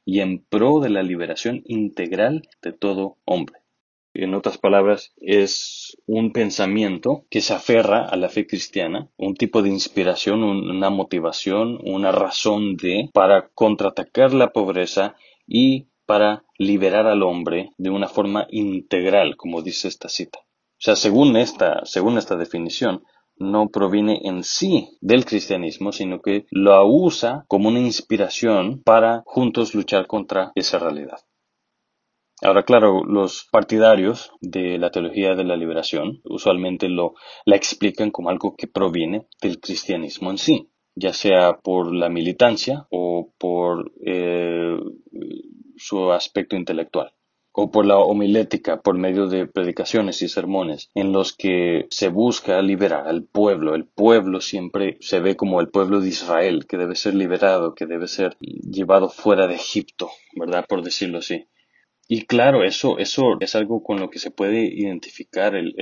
y 0.06 0.20
en 0.20 0.44
pro 0.44 0.82
de 0.82 0.90
la 0.90 1.02
liberación 1.02 1.64
integral 1.66 2.48
de 2.62 2.74
todo 2.74 3.18
hombre. 3.26 3.63
En 4.16 4.36
otras 4.36 4.60
palabras, 4.60 5.12
es 5.18 5.98
un 6.06 6.34
pensamiento 6.34 7.26
que 7.32 7.42
se 7.42 7.54
aferra 7.54 8.06
a 8.06 8.16
la 8.16 8.30
fe 8.30 8.46
cristiana, 8.46 9.10
un 9.18 9.34
tipo 9.34 9.64
de 9.64 9.70
inspiración, 9.70 10.44
una 10.44 10.92
motivación, 10.92 11.80
una 11.84 12.12
razón 12.12 12.76
de 12.78 13.10
para 13.12 13.50
contraatacar 13.56 14.34
la 14.34 14.52
pobreza 14.52 15.16
y 15.48 15.88
para 16.06 16.44
liberar 16.60 17.08
al 17.08 17.24
hombre 17.24 17.72
de 17.78 17.90
una 17.90 18.08
forma 18.08 18.46
integral, 18.52 19.36
como 19.36 19.64
dice 19.64 19.88
esta 19.88 20.10
cita. 20.10 20.40
O 20.40 20.86
sea, 20.86 20.96
según 20.96 21.36
esta, 21.36 21.82
según 21.86 22.18
esta 22.20 22.36
definición, 22.36 23.04
no 23.38 23.70
proviene 23.70 24.22
en 24.26 24.44
sí 24.44 24.98
del 25.02 25.26
cristianismo, 25.26 25.92
sino 25.92 26.22
que 26.22 26.46
lo 26.52 26.86
usa 26.86 27.46
como 27.48 27.70
una 27.70 27.80
inspiración 27.80 28.84
para 28.84 29.24
juntos 29.26 29.74
luchar 29.74 30.06
contra 30.06 30.52
esa 30.54 30.78
realidad. 30.78 31.20
Ahora, 32.44 32.64
claro, 32.64 33.06
los 33.06 33.48
partidarios 33.50 34.34
de 34.42 34.78
la 34.78 34.92
teología 34.92 35.34
de 35.34 35.46
la 35.46 35.56
liberación 35.56 36.20
usualmente 36.26 36.90
lo, 36.90 37.14
la 37.46 37.56
explican 37.56 38.12
como 38.12 38.30
algo 38.30 38.58
que 38.58 38.68
proviene 38.68 39.28
del 39.42 39.62
cristianismo 39.62 40.30
en 40.30 40.38
sí, 40.38 40.70
ya 40.94 41.14
sea 41.14 41.60
por 41.64 41.96
la 41.96 42.10
militancia 42.10 42.86
o 42.92 43.34
por 43.38 43.94
eh, 44.06 44.78
su 45.78 46.12
aspecto 46.12 46.58
intelectual 46.58 47.14
o 47.54 47.72
por 47.72 47.86
la 47.86 47.98
homilética 48.00 48.82
por 48.82 48.98
medio 48.98 49.28
de 49.28 49.48
predicaciones 49.48 50.22
y 50.22 50.28
sermones 50.28 50.90
en 50.96 51.14
los 51.14 51.32
que 51.32 51.86
se 51.92 52.10
busca 52.10 52.62
liberar 52.62 53.08
al 53.08 53.24
pueblo. 53.24 53.74
El 53.74 53.86
pueblo 53.86 54.42
siempre 54.42 54.98
se 55.00 55.22
ve 55.22 55.38
como 55.38 55.62
el 55.62 55.70
pueblo 55.70 56.02
de 56.02 56.10
Israel, 56.10 56.66
que 56.68 56.76
debe 56.78 56.96
ser 56.96 57.14
liberado, 57.16 57.74
que 57.74 57.86
debe 57.86 58.10
ser 58.10 58.36
llevado 58.40 59.08
fuera 59.08 59.48
de 59.48 59.56
Egipto, 59.56 60.10
¿verdad? 60.36 60.66
Por 60.68 60.82
decirlo 60.82 61.20
así. 61.20 61.48
Y 62.08 62.26
claro, 62.26 62.64
eso, 62.64 62.98
eso 62.98 63.40
es 63.40 63.56
algo 63.56 63.82
con 63.82 64.00
lo 64.00 64.10
que 64.10 64.20
se 64.20 64.30
puede 64.30 64.66
identificar 64.66 65.56
el, 65.56 65.74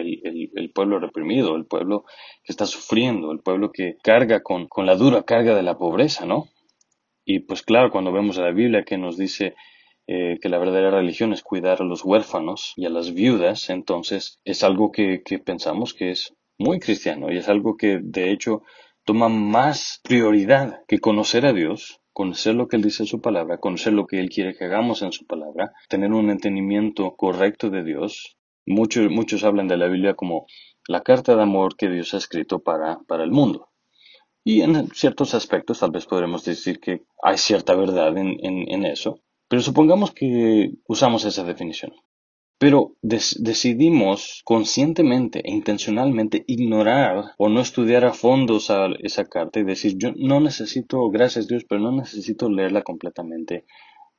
pueblo 0.74 1.00
reprimido, 1.00 1.56
el 1.56 1.66
pueblo 1.66 2.06
que 2.44 2.51
está 2.51 2.66
sufriendo, 2.68 3.32
el 3.32 3.40
pueblo 3.40 3.72
que 3.72 3.98
carga 4.04 4.44
con, 4.44 4.68
con 4.68 4.86
la 4.86 4.96
dura 4.96 5.24
carga 5.24 5.56
de 5.56 5.63
la 5.63 5.78
pobreza, 5.78 6.25
¿no? 6.25 6.50
Y 7.25 7.40
pues 7.40 7.63
claro, 7.63 7.92
cuando 7.92 8.12
vemos 8.12 8.38
a 8.38 8.44
la 8.44 8.51
Biblia 8.51 8.84
que 8.84 8.98
nos 8.98 9.18
dice 9.18 9.56
eh, 10.08 10.38
que 10.42 10.50
la 10.50 10.60
verdadera 10.60 10.92
religión 10.92 11.34
es 11.34 11.42
cuidar 11.42 11.82
a 11.82 11.86
los 11.86 12.04
huérfanos 12.04 12.74
y 12.75 12.86
a 12.86 12.90
las 12.90 13.13
viudas, 13.13 13.70
entonces 13.70 14.40
es 14.46 14.63
algo 14.63 14.92
que, 14.92 15.24
que 15.24 15.40
pensamos 15.40 15.94
que 15.94 16.12
es 16.12 16.36
muy 16.58 16.80
cristiano 16.80 17.32
y 17.32 17.38
es 17.38 17.50
algo 17.50 17.78
que 17.78 18.00
de 18.01 18.32
hecho 18.32 18.62
toma 19.06 19.30
más 19.30 20.01
prioridad 20.04 20.84
que 20.88 21.00
conocer 21.00 21.46
a 21.46 21.54
Dios 21.54 22.00
conocer 22.13 22.56
lo 22.56 22.68
que 22.68 22.75
Él 22.75 22.84
dice 22.84 23.03
en 23.03 23.08
su 23.08 23.22
palabra, 23.22 23.60
conocer 23.60 23.94
lo 23.94 24.06
que 24.06 24.20
Él 24.20 24.30
quiere 24.30 24.56
que 24.56 24.65
hagamos 24.65 25.01
en 25.01 25.12
su 25.12 25.25
palabra, 25.25 25.72
tener 25.89 26.12
un 26.12 26.30
entendimiento 26.30 27.15
correcto 27.15 27.70
de 27.70 27.84
Dios. 27.84 28.38
Muchos, 28.65 29.10
muchos 29.10 29.44
hablan 29.44 29.68
de 29.68 29.77
la 29.77 29.88
Biblia 29.88 30.13
como 30.13 30.46
la 30.88 31.01
carta 31.01 31.36
de 31.36 31.41
amor 31.41 31.75
que 31.75 31.89
Dios 31.89 32.13
ha 32.13 32.18
escrito 32.18 32.60
para, 32.60 33.00
para 33.08 33.24
el 33.24 33.32
mundo. 33.32 33.70
Y 34.44 34.62
en 34.62 34.89
ciertos 34.89 35.34
aspectos 35.36 35.80
tal 35.80 35.91
vez 35.91 36.06
podremos 36.06 36.44
decir 36.44 36.80
que 36.80 37.03
hay 37.24 37.38
cierta 37.38 37.75
verdad 37.75 38.18
en, 38.18 38.38
en 38.41 38.86
eso, 38.86 39.20
pero 39.48 39.62
supongamos 39.62 40.12
que 40.12 40.72
usamos 40.88 41.25
esa 41.25 41.44
definición. 41.44 41.91
Pero 42.62 42.96
decidimos 43.01 44.44
conscientemente 44.46 45.41
e 45.44 45.51
intencionalmente 45.51 46.44
ignorar 46.46 47.34
o 47.39 47.50
no 47.50 47.60
estudiar 47.60 48.06
a 48.06 48.13
fondo 48.13 48.58
esa, 48.58 49.25
carta 49.25 49.60
y 49.60 49.63
decir, 49.63 49.96
yo 49.98 50.12
no 50.15 50.39
necesito, 50.39 51.10
gracias 51.10 51.48
Dios, 51.48 51.65
pero 51.68 51.82
no 51.82 51.91
necesito 51.91 52.51
leerla 52.51 52.84
completamente, 52.84 53.65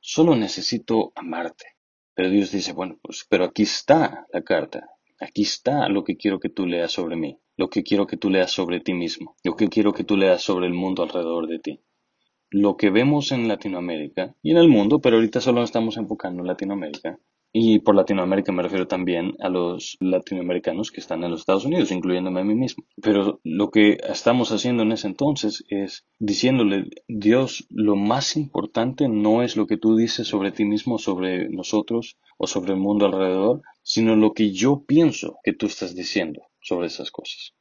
solo 0.01 0.35
necesito 0.35 1.13
amarte. 1.15 1.67
Pero 2.15 2.29
Dios 2.29 2.51
dice, 2.51 2.73
bueno, 2.73 2.99
pues, 3.01 3.25
pero 3.29 3.45
aquí 3.45 3.63
está 3.63 4.27
la 4.33 4.43
carta, 4.43 4.89
aquí 5.21 5.43
está 5.43 5.87
lo 5.87 6.03
que 6.03 6.17
quiero 6.17 6.41
que 6.41 6.49
tú 6.49 6.67
leas 6.67 6.91
sobre 6.91 7.15
mí, 7.15 7.39
lo 7.55 7.69
que 7.69 7.83
quiero 7.83 8.07
que 8.07 8.17
tú 8.17 8.29
leas 8.29 8.51
sobre 8.51 8.81
ti 8.81 8.93
mismo, 8.93 9.37
lo 9.45 9.55
que 9.55 9.69
quiero 9.69 9.93
que 9.93 10.03
tú 10.03 10.17
leas 10.17 10.43
sobre 10.43 10.67
el 10.67 10.73
mundo 10.73 11.03
alrededor 11.03 11.47
de 11.47 11.59
ti. 11.59 11.79
Lo 12.49 12.75
que 12.75 12.89
vemos 12.89 13.31
en 13.31 13.47
Latinoamérica 13.47 14.35
y 14.41 14.51
en 14.51 14.57
el 14.57 14.67
mundo, 14.67 14.99
pero 14.99 15.15
ahorita 15.15 15.39
solo 15.39 15.63
estamos 15.63 15.95
enfocando 15.95 16.41
en 16.41 16.47
Latinoamérica, 16.47 17.19
y 17.55 17.79
por 17.79 17.95
Latinoamérica 17.95 18.51
me 18.51 18.63
refiero 18.63 18.87
también 18.87 19.35
a 19.39 19.47
los 19.47 19.95
latinoamericanos 19.99 20.91
que 20.91 20.99
están 20.99 21.23
en 21.23 21.29
los 21.29 21.41
Estados 21.41 21.65
Unidos, 21.65 21.91
incluyéndome 21.91 22.41
a 22.41 22.43
mí 22.43 22.55
mismo. 22.55 22.83
Pero 22.99 23.39
lo 23.43 23.69
que 23.69 23.99
estamos 24.09 24.51
haciendo 24.51 24.81
en 24.81 24.91
ese 24.91 25.07
entonces 25.07 25.63
es 25.69 26.03
diciéndole, 26.17 26.85
Dios, 27.07 27.67
lo 27.69 27.95
más 27.95 28.35
importante 28.37 29.07
no 29.07 29.43
es 29.43 29.55
lo 29.55 29.67
que 29.67 29.77
tú 29.77 29.95
dices 29.95 30.27
sobre 30.27 30.51
ti 30.51 30.65
mismo, 30.65 30.97
sobre 30.97 31.47
nosotros 31.49 32.17
o 32.39 32.47
sobre 32.47 32.73
el 32.73 32.79
mundo 32.79 33.05
alrededor, 33.05 33.61
sino 33.83 34.15
lo 34.15 34.33
que 34.33 34.51
yo 34.51 34.83
pienso 34.87 35.37
que 35.43 35.53
tú 35.53 35.67
estás 35.67 35.93
diciendo 35.93 36.41
sobre 36.59 36.87
esas 36.87 37.11
cosas. 37.11 37.53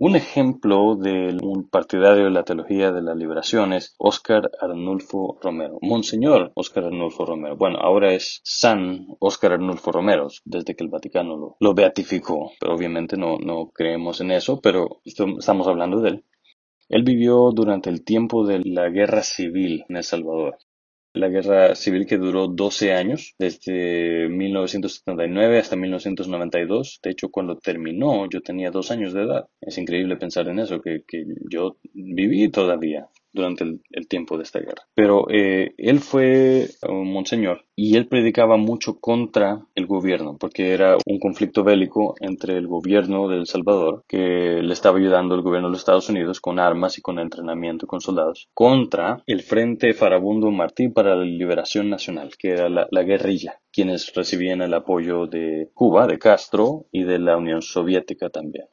Un 0.00 0.14
ejemplo 0.14 0.94
de 0.94 1.36
un 1.42 1.68
partidario 1.68 2.26
de 2.26 2.30
la 2.30 2.44
teología 2.44 2.92
de 2.92 3.02
la 3.02 3.16
liberación 3.16 3.72
es 3.72 3.96
Óscar 3.98 4.48
Arnulfo 4.60 5.40
Romero. 5.42 5.78
Monseñor 5.82 6.52
Óscar 6.54 6.84
Arnulfo 6.84 7.26
Romero. 7.26 7.56
Bueno, 7.56 7.78
ahora 7.80 8.14
es 8.14 8.40
San 8.44 9.08
Óscar 9.18 9.54
Arnulfo 9.54 9.90
Romero, 9.90 10.28
desde 10.44 10.76
que 10.76 10.84
el 10.84 10.90
Vaticano 10.90 11.56
lo, 11.58 11.74
beatificó. 11.74 12.52
Pero 12.60 12.76
obviamente 12.76 13.16
no, 13.16 13.38
no 13.38 13.72
creemos 13.74 14.20
en 14.20 14.30
eso, 14.30 14.60
pero 14.60 15.00
estamos 15.04 15.66
hablando 15.66 16.00
de 16.00 16.10
él. 16.10 16.24
Él 16.88 17.02
vivió 17.02 17.50
durante 17.50 17.90
el 17.90 18.04
tiempo 18.04 18.46
de 18.46 18.60
la 18.64 18.90
guerra 18.90 19.24
civil 19.24 19.84
en 19.88 19.96
El 19.96 20.04
Salvador 20.04 20.58
la 21.18 21.28
guerra 21.28 21.74
civil 21.74 22.06
que 22.06 22.18
duró 22.18 22.48
12 22.48 22.92
años, 22.92 23.34
desde 23.38 24.28
1979 24.28 25.58
hasta 25.58 25.76
1992. 25.76 27.00
De 27.02 27.10
hecho, 27.10 27.30
cuando 27.30 27.56
terminó, 27.56 28.28
yo 28.28 28.40
tenía 28.40 28.70
dos 28.70 28.90
años 28.90 29.12
de 29.12 29.22
edad. 29.22 29.48
Es 29.60 29.78
increíble 29.78 30.16
pensar 30.16 30.48
en 30.48 30.58
eso, 30.58 30.80
que, 30.80 31.04
que 31.06 31.24
yo 31.50 31.76
viví 31.92 32.48
todavía 32.48 33.08
durante 33.38 33.64
el, 33.64 34.08
tiempo 34.08 34.36
de 34.36 34.42
esta 34.42 34.60
guerra. 34.60 34.82
Pero 34.94 35.26
eh, 35.30 35.74
él 35.76 36.00
fue 36.00 36.68
un 36.88 37.12
monseñor 37.12 37.64
y 37.74 37.96
él 37.96 38.08
predicaba 38.08 38.56
mucho 38.56 38.98
contra 38.98 39.66
el 39.74 39.86
gobierno, 39.86 40.36
porque 40.38 40.72
era 40.72 40.96
un 41.06 41.18
conflicto 41.18 41.62
bélico 41.62 42.14
entre 42.20 42.56
el 42.56 42.66
gobierno 42.66 43.28
de 43.28 43.36
El 43.36 43.46
Salvador, 43.46 44.04
que 44.08 44.60
le 44.62 44.72
estaba 44.72 44.98
ayudando 44.98 45.34
el 45.34 45.42
gobierno 45.42 45.68
de 45.68 45.72
los 45.72 45.80
Estados 45.80 46.08
Unidos 46.08 46.40
con 46.40 46.58
armas 46.58 46.98
y 46.98 47.02
con 47.02 47.18
entrenamiento 47.18 47.86
con 47.86 48.00
soldados, 48.00 48.48
contra 48.54 49.22
el 49.26 49.42
Frente 49.42 49.92
Farabundo 49.94 50.50
Martí 50.50 50.88
para 50.88 51.14
la 51.14 51.24
Liberación 51.24 51.90
Nacional, 51.90 52.30
que 52.38 52.50
era 52.50 52.68
la 52.68 53.02
guerrilla, 53.02 53.60
quienes 53.72 54.12
recibían 54.14 54.62
el 54.62 54.74
apoyo 54.74 55.26
de 55.26 55.70
Cuba, 55.74 56.06
de 56.06 56.18
Castro 56.18 56.86
y 56.90 57.04
de 57.04 57.18
la 57.18 57.36
Unión 57.36 57.62
Soviética 57.62 58.28
también. 58.28 58.66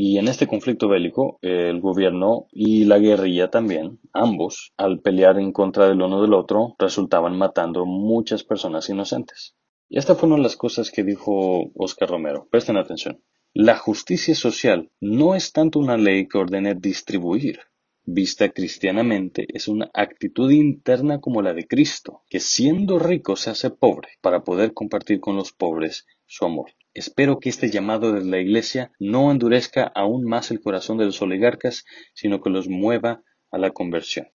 Y 0.00 0.18
en 0.18 0.28
este 0.28 0.46
conflicto 0.46 0.86
bélico, 0.86 1.40
el 1.42 1.80
gobierno 1.80 2.46
y 2.52 2.84
la 2.84 3.00
guerrilla 3.00 3.50
también, 3.50 3.98
ambos, 4.12 4.72
al 4.76 5.00
pelear 5.00 5.40
en 5.40 5.50
contra 5.50 5.88
del 5.88 6.00
uno 6.00 6.22
del 6.22 6.34
otro, 6.34 6.76
resultaban 6.78 7.36
matando 7.36 7.84
muchas 7.84 8.44
personas 8.44 8.88
inocentes. 8.88 9.56
Y 9.88 9.98
esta 9.98 10.14
fue 10.14 10.28
una 10.28 10.36
de 10.36 10.44
las 10.44 10.54
cosas 10.54 10.92
que 10.92 11.02
dijo 11.02 11.72
Oscar 11.74 12.10
Romero. 12.10 12.46
Presten 12.48 12.76
atención. 12.76 13.24
La 13.52 13.76
justicia 13.76 14.36
social 14.36 14.92
no 15.00 15.34
es 15.34 15.50
tanto 15.50 15.80
una 15.80 15.96
ley 15.96 16.28
que 16.28 16.38
ordene 16.38 16.76
distribuir. 16.76 17.58
Vista 18.04 18.50
cristianamente, 18.50 19.48
es 19.52 19.66
una 19.66 19.90
actitud 19.92 20.52
interna 20.52 21.20
como 21.20 21.42
la 21.42 21.54
de 21.54 21.66
Cristo, 21.66 22.22
que 22.30 22.38
siendo 22.38 23.00
rico 23.00 23.34
se 23.34 23.50
hace 23.50 23.70
pobre 23.70 24.10
para 24.20 24.44
poder 24.44 24.74
compartir 24.74 25.18
con 25.18 25.34
los 25.34 25.50
pobres 25.50 26.06
su 26.24 26.44
amor. 26.44 26.70
Espero 26.98 27.38
que 27.38 27.48
este 27.48 27.70
llamado 27.70 28.12
de 28.12 28.24
la 28.24 28.40
Iglesia 28.40 28.90
no 28.98 29.30
endurezca 29.30 29.84
aún 29.94 30.24
más 30.24 30.50
el 30.50 30.60
corazón 30.60 30.98
de 30.98 31.04
los 31.04 31.22
oligarcas, 31.22 31.84
sino 32.12 32.42
que 32.42 32.50
los 32.50 32.68
mueva 32.68 33.22
a 33.52 33.58
la 33.58 33.70
conversión. 33.70 34.26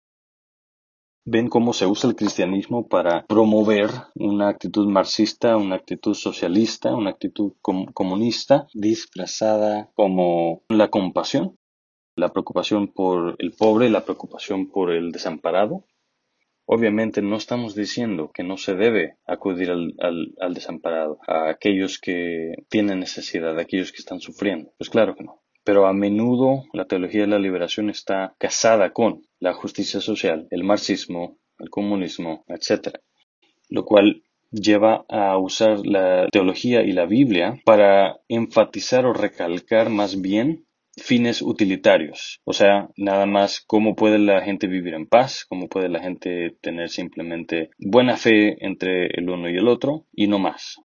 Ven 1.24 1.48
cómo 1.48 1.72
se 1.72 1.86
usa 1.86 2.08
el 2.08 2.14
cristianismo 2.14 2.86
para 2.86 3.26
promover 3.26 3.90
una 4.14 4.48
actitud 4.48 4.86
marxista, 4.86 5.56
una 5.56 5.74
actitud 5.74 6.14
socialista, 6.14 6.94
una 6.94 7.10
actitud 7.10 7.54
comunista, 7.60 8.68
disfrazada 8.74 9.90
como 9.94 10.62
la 10.68 10.88
compasión, 10.88 11.58
la 12.14 12.32
preocupación 12.32 12.86
por 12.86 13.34
el 13.40 13.54
pobre, 13.54 13.90
la 13.90 14.04
preocupación 14.04 14.70
por 14.70 14.92
el 14.92 15.10
desamparado, 15.10 15.84
Obviamente 16.64 17.22
no 17.22 17.36
estamos 17.36 17.74
diciendo 17.74 18.30
que 18.32 18.44
no 18.44 18.56
se 18.56 18.74
debe 18.74 19.16
acudir 19.26 19.70
al, 19.70 20.54
desamparado, 20.54 21.18
a 21.26 21.48
aquellos 21.48 21.98
que 21.98 22.54
tienen 22.68 23.00
necesidad, 23.00 23.58
a 23.58 23.62
aquellos 23.62 23.92
que 23.92 23.98
están 23.98 24.20
sufriendo. 24.20 24.72
Pues 24.78 24.88
claro 24.88 25.14
que 25.14 25.24
no. 25.24 25.42
Pero 25.64 25.86
a 25.86 25.92
menudo 25.92 26.64
la 26.72 26.86
teología 26.86 27.22
de 27.22 27.28
la 27.28 27.38
liberación 27.38 27.90
está 27.90 28.34
casada 28.38 28.92
con 28.92 29.22
la 29.38 29.54
justicia 29.54 30.00
social, 30.00 30.46
el 30.50 30.64
marxismo, 30.64 31.38
el 31.58 31.70
comunismo, 31.70 32.44
etc. 32.48 32.98
Lo 33.68 33.84
cual 33.84 34.22
lleva 34.50 35.04
a 35.08 35.38
usar 35.38 35.84
la 35.86 36.28
teología 36.30 36.82
y 36.82 36.92
la 36.92 37.06
Biblia 37.06 37.60
para 37.64 38.20
enfatizar 38.28 39.06
o 39.06 39.12
recalcar 39.12 39.88
más 39.88 40.20
bien 40.20 40.66
fines 40.96 41.42
utilitarios, 41.42 42.40
o 42.44 42.52
sea, 42.52 42.88
nada 42.96 43.26
más 43.26 43.62
cómo 43.66 43.94
puede 43.94 44.18
la 44.18 44.42
gente 44.42 44.66
vivir 44.66 44.94
en 44.94 45.06
paz, 45.06 45.46
cómo 45.48 45.68
puede 45.68 45.88
la 45.88 46.00
gente 46.00 46.56
tener 46.60 46.90
simplemente 46.90 47.70
buena 47.78 48.16
fe 48.16 48.56
entre 48.64 49.06
el 49.06 49.28
uno 49.30 49.48
y 49.48 49.56
el 49.56 49.68
otro 49.68 50.06
y 50.12 50.26
no 50.26 50.38
más. 50.38 50.76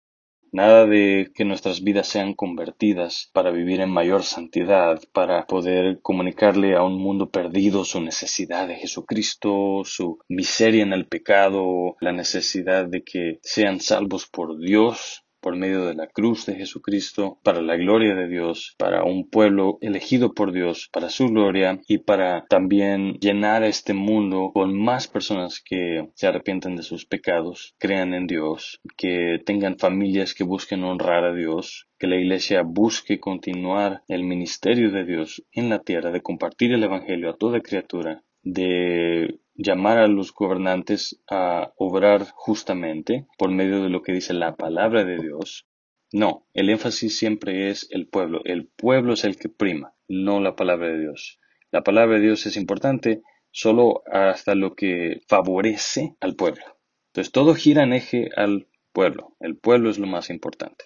Nada 0.53 0.85
de 0.85 1.29
que 1.35 1.43
nuestras 1.43 1.83
vidas 1.83 2.07
sean 2.07 2.33
convertidas 2.33 3.29
para 3.33 3.51
vivir 3.51 3.81
en 3.81 3.89
mayor 3.89 4.23
santidad, 4.23 5.01
para 5.11 5.45
poder 5.45 5.99
comunicarle 6.01 6.75
a 6.75 6.83
un 6.83 6.97
mundo 6.97 7.29
perdido 7.29 7.83
su 7.83 7.99
necesidad 7.99 8.67
de 8.67 8.75
Jesucristo, 8.75 9.81
su 9.83 10.19
miseria 10.29 10.83
en 10.83 10.93
el 10.93 11.05
pecado, 11.05 11.97
la 11.99 12.13
necesidad 12.13 12.87
de 12.87 13.03
que 13.03 13.39
sean 13.43 13.81
salvos 13.81 14.27
por 14.27 14.57
Dios 14.57 15.25
por 15.47 15.55
medio 15.55 15.85
de 15.85 15.95
la 15.95 16.07
cruz 16.07 16.45
de 16.45 16.55
Jesucristo 16.55 17.39
para 17.41 17.61
la 17.61 17.77
gloria 17.77 18.15
de 18.15 18.27
Dios, 18.27 18.75
para 18.77 19.05
un 19.05 19.29
pueblo 19.29 19.77
elegido 19.79 20.33
por 20.33 20.51
Dios, 20.51 20.89
para 20.91 21.07
su 21.07 21.29
gloria 21.29 21.79
y 21.87 21.99
para 21.99 22.45
también 22.49 23.13
llenar 23.21 23.63
este 23.63 23.93
mundo 23.93 24.51
con 24.53 24.77
más 24.77 25.07
personas 25.07 25.61
que 25.63 26.09
se 26.15 26.27
arrepienten 26.27 26.75
de 26.75 26.83
sus 26.83 27.05
pecados, 27.05 27.75
crean 27.77 28.13
en 28.13 28.27
Dios, 28.27 28.81
que 28.97 29.41
tengan 29.45 29.79
familias 29.79 30.33
que 30.33 30.43
busquen 30.43 30.83
honrar 30.83 31.23
a 31.23 31.33
Dios, 31.33 31.87
que 31.97 32.07
la 32.07 32.17
Iglesia 32.17 32.63
busque 32.63 33.21
continuar 33.21 34.03
el 34.09 34.25
ministerio 34.25 34.91
de 34.91 35.05
Dios 35.05 35.45
en 35.53 35.69
la 35.69 35.79
tierra, 35.79 36.11
de 36.11 36.21
compartir 36.21 36.73
el 36.73 36.83
Evangelio 36.83 37.29
a 37.29 37.37
toda 37.37 37.61
criatura, 37.61 38.21
de 38.43 39.39
llamar 39.57 39.97
a 39.97 40.07
los 40.07 40.33
gobernantes 40.33 41.21
a 41.29 41.73
obrar 41.75 42.27
justamente 42.35 43.27
por 43.37 43.51
medio 43.51 43.83
de 43.83 43.89
lo 43.89 44.03
que 44.03 44.13
dice 44.13 44.33
la 44.33 44.55
palabra 44.55 45.03
de 45.03 45.17
Dios. 45.17 45.67
No, 46.13 46.47
el 46.53 46.69
énfasis 46.69 47.17
siempre 47.17 47.69
es 47.69 47.87
el 47.89 48.07
pueblo. 48.07 48.41
El 48.45 48.67
pueblo 48.67 49.13
es 49.13 49.23
el 49.23 49.35
que 49.35 49.49
prima, 49.49 49.93
no 50.07 50.39
la 50.39 50.55
palabra 50.55 50.87
de 50.87 50.99
Dios. 50.99 51.39
La 51.71 51.83
palabra 51.83 52.15
de 52.15 52.21
Dios 52.21 52.45
es 52.45 52.55
importante 52.55 53.23
solo 53.51 54.03
hasta 54.05 54.55
lo 54.55 54.75
que 54.75 55.21
favorece 55.27 56.15
al 56.21 56.35
pueblo. 56.35 56.63
Entonces 57.07 57.31
todo 57.31 57.55
gira 57.55 57.83
en 57.83 57.93
eje 57.93 58.29
al 58.35 58.67
pueblo. 58.93 59.35
El 59.39 59.57
pueblo 59.57 59.89
es 59.89 59.97
lo 59.97 60.07
más 60.07 60.29
importante. 60.29 60.85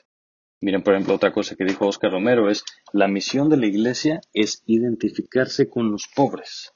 Miren, 0.61 0.81
por 0.81 0.93
ejemplo, 0.93 1.15
otra 1.15 1.33
cosa 1.33 1.55
que 1.55 1.65
dijo 1.65 1.87
Oscar 1.87 2.11
Romero 2.11 2.49
es, 2.49 2.63
la 2.93 3.07
misión 3.07 3.49
de 3.49 3.57
la 3.57 3.65
iglesia 3.65 4.21
es 4.31 4.63
identificarse 4.65 5.69
con 5.69 5.91
los 5.91 6.07
pobres. 6.15 6.71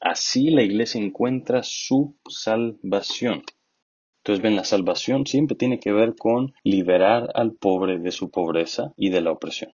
Así 0.00 0.50
la 0.50 0.62
iglesia 0.62 1.00
encuentra 1.00 1.62
su 1.62 2.16
salvación. 2.28 3.42
Entonces, 4.22 4.42
ven, 4.42 4.56
la 4.56 4.64
salvación 4.64 5.26
siempre 5.26 5.56
tiene 5.56 5.80
que 5.80 5.92
ver 5.92 6.14
con 6.14 6.52
liberar 6.62 7.30
al 7.34 7.54
pobre 7.54 7.98
de 7.98 8.12
su 8.12 8.30
pobreza 8.30 8.92
y 8.96 9.10
de 9.10 9.22
la 9.22 9.32
opresión. 9.32 9.72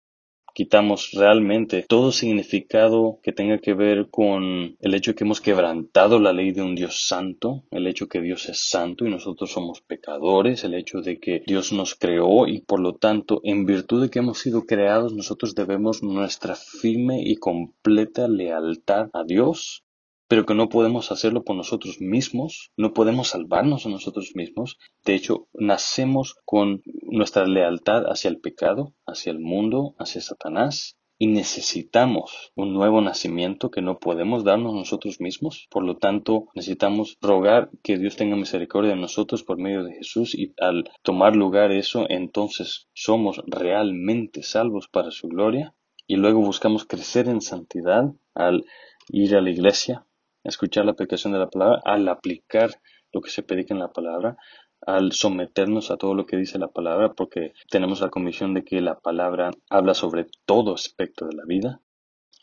Quitamos 0.55 1.13
realmente 1.13 1.87
todo 1.89 2.13
significado 2.13 3.19
que 3.23 3.33
tenga 3.33 3.59
que 3.59 3.73
ver 3.73 4.11
con 4.11 4.77
el 4.79 4.95
hecho 4.95 5.13
de 5.13 5.15
que 5.15 5.25
hemos 5.25 5.41
quebrantado 5.41 6.21
la 6.21 6.35
ley 6.35 6.53
de 6.53 6.61
un 6.61 6.75
Dios 6.75 7.07
santo, 7.09 7.65
el 7.71 7.87
hecho 7.87 8.05
de 8.05 8.11
que 8.11 8.21
Dios 8.21 8.51
es 8.51 8.69
santo 8.69 9.07
y 9.07 9.11
nosotros 9.11 9.51
somos 9.51 9.81
pecadores, 9.81 10.63
el 10.63 10.75
hecho 10.75 11.01
de 11.01 11.19
que 11.19 11.43
Dios 11.47 11.73
nos 11.73 11.95
creó 11.95 12.47
y 12.47 12.61
por 12.61 12.81
lo 12.81 12.97
tanto, 12.97 13.41
en 13.45 13.65
virtud 13.65 14.03
de 14.03 14.11
que 14.11 14.19
hemos 14.19 14.41
sido 14.41 14.67
creados, 14.67 15.15
nosotros 15.15 15.55
debemos 15.55 16.03
nuestra 16.03 16.55
firme 16.55 17.23
y 17.25 17.37
completa 17.37 18.29
lealtad 18.29 19.09
a 19.15 19.25
Dios 19.25 19.85
pero 20.33 20.47
que 20.47 20.55
no 20.55 20.71
podemos 20.71 21.13
hacerlo 21.13 21.45
por 21.45 21.57
nosotros 21.57 22.01
mismos, 22.01 22.73
no 22.79 22.95
podemos 22.95 23.29
salvarnos 23.29 23.85
a 23.85 23.91
nosotros 23.91 24.33
mismos. 24.35 24.79
De 25.05 25.15
hecho, 25.15 25.47
nacemos 25.53 26.37
con 26.47 26.81
nuestra 27.03 27.45
lealtad 27.45 28.05
hacia 28.07 28.31
el 28.31 28.41
pecado, 28.41 28.95
hacia 29.07 29.31
el 29.31 29.41
mundo, 29.41 29.95
hacia 29.99 30.23
Satanás, 30.23 30.97
y 31.19 31.27
necesitamos 31.27 32.51
un 32.57 32.73
nuevo 32.73 33.03
nacimiento 33.03 33.71
que 33.71 33.83
no 33.83 33.99
podemos 33.99 34.43
darnos 34.43 34.73
nosotros 34.73 35.21
mismos. 35.21 35.67
Por 35.71 35.85
lo 35.85 35.99
tanto, 35.99 36.47
necesitamos 36.55 37.19
rogar 37.21 37.69
que 37.83 37.99
Dios 37.99 38.17
tenga 38.17 38.35
misericordia 38.35 38.93
de 38.93 39.01
nosotros 39.03 39.43
por 39.43 39.59
medio 39.59 39.85
de 39.85 39.97
Jesús 39.97 40.35
y 40.35 40.55
al 40.59 40.89
tomar 41.03 41.37
lugar 41.37 41.73
eso, 41.73 42.07
entonces 42.09 42.89
somos 42.95 43.43
realmente 43.47 44.43
salvos 44.43 44.89
para 44.89 45.11
su 45.11 45.29
gloria. 45.29 45.75
Y 46.07 46.17
luego 46.17 46.41
buscamos 46.41 46.87
crecer 46.87 47.29
en 47.29 47.43
santidad 47.43 48.05
al 48.35 48.65
ir 49.09 49.37
a 49.37 49.43
la 49.43 49.51
iglesia, 49.51 50.07
escuchar 50.45 50.85
la 50.85 50.93
aplicación 50.93 51.33
de 51.33 51.39
la 51.39 51.49
palabra, 51.49 51.81
al 51.85 52.09
aplicar 52.09 52.71
lo 53.13 53.21
que 53.21 53.31
se 53.31 53.43
predica 53.43 53.75
en 53.75 53.81
la 53.81 53.93
palabra, 53.93 54.37
al 54.85 55.13
someternos 55.13 55.91
a 55.91 55.97
todo 55.97 56.15
lo 56.15 56.27
que 56.27 56.37
dice 56.37 56.59
la 56.59 56.69
palabra, 56.69 57.13
porque 57.13 57.53
tenemos 57.71 58.01
la 58.01 58.11
convicción 58.11 58.55
de 58.55 58.65
que 58.65 58.81
la 58.81 58.99
palabra 58.99 59.51
habla 59.71 59.95
sobre 59.95 60.27
todo 60.45 60.75
aspecto 60.75 61.27
de 61.27 61.37
la 61.37 61.45
vida, 61.47 61.81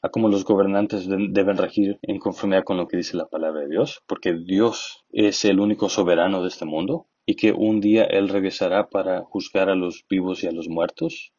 a 0.01 0.09
cómo 0.09 0.29
los 0.29 0.45
gobernantes 0.45 1.07
deben 1.07 1.57
regir 1.57 1.99
en 2.01 2.19
conformidad 2.19 2.63
con 2.63 2.77
lo 2.77 2.87
que 2.87 2.97
dice 2.97 3.17
la 3.17 3.27
palabra 3.27 3.61
de 3.61 3.69
Dios, 3.69 4.01
porque 4.07 4.33
Dios 4.33 5.03
es 5.11 5.43
el 5.43 5.59
único 5.59 5.89
soberano 5.89 6.41
de 6.41 6.47
este 6.47 6.65
mundo 6.65 7.07
y 7.25 7.35
que 7.35 7.51
un 7.51 7.81
día 7.81 8.05
Él 8.05 8.29
regresará 8.29 8.89
para 8.89 9.21
juzgar 9.23 9.69
a 9.69 9.75
los 9.75 10.05
vivos 10.09 10.43
y 10.43 10.47
a 10.47 10.51
los 10.51 10.69
muertos, 10.69 11.33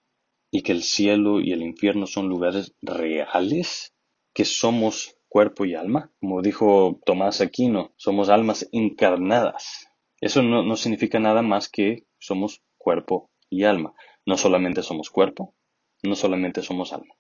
y 0.53 0.63
que 0.63 0.73
el 0.73 0.83
cielo 0.83 1.41
y 1.41 1.53
el 1.53 1.63
infierno 1.63 2.07
son 2.07 2.29
lugares 2.29 2.75
reales, 2.83 3.95
que 4.35 4.45
somos 4.45 5.17
cuerpo 5.31 5.65
y 5.65 5.75
alma. 5.75 6.13
Como 6.21 6.43
dijo 6.43 7.01
Tomás 7.07 7.41
Aquino, 7.41 7.95
somos 7.97 8.29
almas 8.29 8.69
encarnadas. 8.73 9.89
Eso 10.21 10.43
no, 10.43 10.63
no 10.63 10.77
significa 10.77 11.19
nada 11.19 11.41
más 11.41 11.71
que 11.71 12.05
somos 12.19 12.63
cuerpo 12.77 13.31
y 13.49 13.65
alma. 13.65 13.95
No 14.27 14.37
solamente 14.37 14.83
somos 14.83 15.09
cuerpo, 15.09 15.55
no 16.03 16.15
solamente 16.15 16.61
somos 16.61 16.93
alma. 16.93 17.15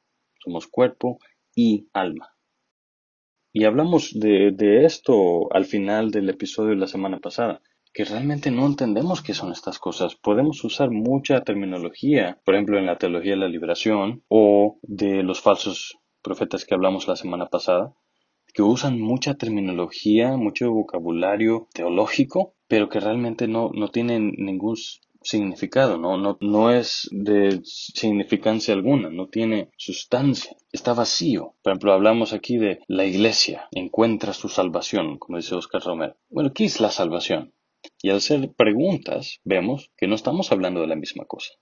Somos 0.45 0.67
cuerpo 0.67 1.19
y 1.55 1.89
alma. 1.95 2.37
Y 3.53 3.65
hablamos 3.65 4.13
de, 4.19 4.53
de 4.53 4.85
esto 4.85 5.53
al 5.53 5.65
final 5.65 6.11
del 6.11 6.29
episodio 6.29 6.71
de 6.71 6.77
la 6.77 6.87
semana 6.87 7.21
pasada 7.21 7.63
que 7.93 8.05
realmente 8.05 8.51
no 8.51 8.67
entendemos 8.67 9.23
qué 9.23 9.35
son 9.35 9.51
estas 9.51 9.79
cosas. 9.79 10.15
Podemos 10.15 10.63
usar 10.65 10.91
mucha 10.91 11.43
terminología, 11.43 12.39
por 12.45 12.55
ejemplo, 12.55 12.79
en 12.79 12.87
la 12.87 12.99
teología 12.99 13.33
de 13.33 13.39
la 13.39 13.49
liberación 13.49 14.23
o 14.29 14.79
de 14.83 15.23
los 15.23 15.41
falsos 15.41 15.99
profetas 16.23 16.65
que 16.65 16.75
hablamos 16.75 17.09
la 17.09 17.17
semana 17.17 17.47
pasada, 17.47 17.95
que 18.53 18.63
usan 18.63 19.01
mucha 19.01 19.35
terminología, 19.35 20.37
mucho 20.37 20.73
vocabulario 20.73 21.69
teológico, 21.73 22.55
pero 22.69 22.89
que 22.89 23.01
realmente 23.01 23.49
no, 23.49 23.71
no 23.73 23.89
tienen 23.89 24.33
ningún 24.39 24.77
significado, 25.23 25.99
no, 25.99 26.17
no, 26.17 26.39
no 26.41 26.71
es 26.71 27.09
de 27.13 27.61
significancia 27.65 28.75
alguna, 28.75 29.11
no 29.11 29.29
tiene 29.29 29.71
sustancia, 29.77 30.57
está 30.73 30.95
vacío. 30.95 31.55
Por 31.63 31.73
ejemplo, 31.73 31.93
hablamos 31.93 32.33
aquí 32.33 32.57
de 32.57 32.81
la 32.89 33.05
iglesia, 33.05 33.69
encuentra 33.73 34.33
su 34.33 34.49
salvación, 34.49 35.19
como 35.19 35.39
dice 35.39 35.55
Oscar 35.55 35.83
Romero. 35.83 36.17
Bueno, 36.31 36.53
¿qué 36.55 36.65
es 36.65 36.81
la 36.81 36.91
salvación? 36.91 37.53
Y 38.03 38.11
al 38.11 38.17
hacer 38.17 38.53
preguntas, 38.57 39.41
vemos 39.45 39.91
que 39.97 40.07
no 40.07 40.15
estamos 40.15 40.53
hablando 40.53 40.81
de 40.81 40.87
la 40.87 40.97
misma 40.97 41.25
cosa. 41.27 41.53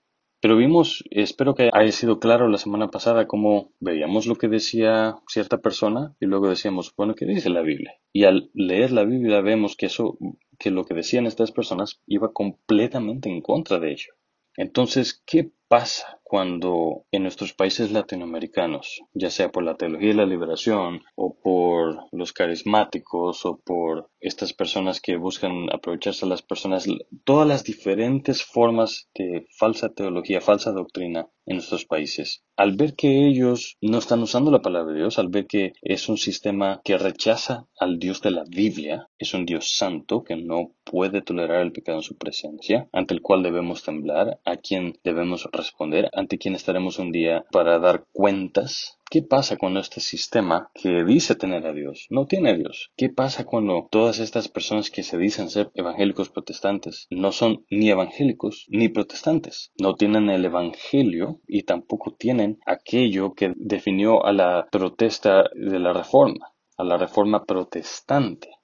Pero 0.41 0.55
vimos, 0.55 1.03
espero 1.11 1.53
que 1.53 1.69
haya 1.73 1.91
sido 1.91 2.19
claro 2.19 2.47
la 2.47 2.57
semana 2.57 2.87
pasada, 2.87 3.27
cómo 3.27 3.73
veíamos 3.79 4.25
lo 4.25 4.35
que 4.35 4.47
decía 4.47 5.17
cierta 5.27 5.57
persona 5.57 6.15
y 6.19 6.27
luego 6.27 6.47
decíamos, 6.47 6.93
bueno, 6.95 7.13
¿qué 7.13 7.25
dice 7.25 7.49
la 7.49 7.61
Biblia? 7.61 7.93
Y 8.13 8.23
al 8.23 8.49
leer 8.53 8.91
la 8.91 9.03
Biblia 9.03 9.41
vemos 9.41 9.75
que 9.75 9.87
eso, 9.87 10.17
que 10.57 10.71
lo 10.71 10.85
que 10.85 10.93
decían 10.93 11.25
estas 11.25 11.51
personas 11.51 12.01
iba 12.07 12.31
completamente 12.31 13.29
en 13.29 13.41
contra 13.41 13.79
de 13.79 13.91
ello. 13.91 14.13
Entonces, 14.55 15.21
¿qué 15.25 15.51
pasa 15.69 16.19
cuando 16.29 17.05
en 17.11 17.23
nuestros 17.23 17.53
países 17.53 17.91
latinoamericanos, 17.91 19.01
ya 19.13 19.31
sea 19.31 19.51
por 19.51 19.63
la 19.63 19.77
teología 19.77 20.09
de 20.09 20.15
la 20.15 20.25
liberación 20.27 21.01
o 21.15 21.35
por 21.41 22.05
los 22.11 22.33
carismáticos 22.33 23.47
o 23.47 23.57
por 23.57 24.11
estas 24.19 24.53
personas 24.53 25.01
que 25.01 25.17
buscan 25.17 25.73
aprovecharse 25.73 26.27
de 26.27 26.29
las 26.29 26.43
personas, 26.43 26.85
todas 27.23 27.47
las 27.47 27.63
diferentes 27.63 28.43
formas 28.43 29.09
de 29.15 29.47
falsa 29.57 29.89
teología, 29.89 30.39
falsa 30.39 30.71
doctrina 30.71 31.27
en 31.47 31.55
nuestros 31.55 31.85
países, 31.85 32.43
al 32.55 32.75
ver 32.75 32.95
que 32.95 33.25
ellos 33.25 33.77
no 33.81 33.97
están 33.97 34.21
usando 34.21 34.51
la 34.51 34.61
palabra 34.61 34.93
de 34.93 34.99
Dios, 34.99 35.17
al 35.17 35.29
ver 35.29 35.47
que 35.47 35.73
es 35.81 36.09
un 36.09 36.17
sistema 36.17 36.79
que 36.83 36.99
rechaza 36.99 37.65
al 37.79 37.97
Dios 37.97 38.21
de 38.21 38.29
la 38.29 38.43
Biblia, 38.47 39.09
es 39.17 39.33
un 39.33 39.47
Dios 39.47 39.75
santo 39.75 40.23
que 40.23 40.35
no 40.35 40.75
puede 40.83 41.23
tolerar 41.23 41.61
el 41.61 41.71
pecado 41.71 41.97
en 41.97 42.03
su 42.03 42.17
presencia, 42.17 42.87
ante 42.93 43.15
el 43.15 43.21
cual 43.21 43.41
debemos 43.41 43.83
temblar, 43.83 44.39
a 44.45 44.57
quien 44.57 44.99
debemos 45.03 45.49
responder, 45.59 46.09
ante 46.13 46.37
quien 46.37 46.55
estaremos 46.55 46.99
un 46.99 47.11
día 47.11 47.45
para 47.51 47.79
dar 47.79 48.05
cuentas. 48.11 48.99
¿Qué 49.11 49.23
pasa 49.23 49.57
cuando 49.57 49.79
este 49.79 50.01
sistema 50.01 50.69
que 50.75 51.03
dice 51.03 51.33
tener 51.33 51.65
a 51.65 51.73
Dios 51.73 52.05
no 52.11 52.27
tiene 52.27 52.51
a 52.51 52.55
Dios? 52.55 52.91
¿Qué 52.95 53.09
pasa 53.09 53.43
cuando 53.43 53.87
todas 53.89 54.19
estas 54.19 54.49
personas 54.49 54.91
que 54.91 55.01
se 55.01 55.17
dicen 55.17 55.49
ser 55.49 55.71
evangélicos 55.73 56.29
protestantes 56.29 57.07
no 57.09 57.31
son 57.31 57.65
ni 57.71 57.89
evangélicos 57.89 58.67
ni 58.69 58.87
protestantes? 58.89 59.71
No 59.79 59.95
tienen 59.95 60.29
el 60.29 60.45
evangelio 60.45 61.41
y 61.47 61.63
tampoco 61.63 62.13
tienen 62.13 62.59
aquello 62.67 63.33
que 63.33 63.53
definió 63.55 64.25
a 64.25 64.31
la 64.31 64.67
protesta 64.71 65.45
de 65.55 65.79
la 65.79 65.91
reforma, 65.91 66.53
a 66.77 66.83
la 66.83 66.97
reforma 66.97 67.45
protestante. 67.45 68.58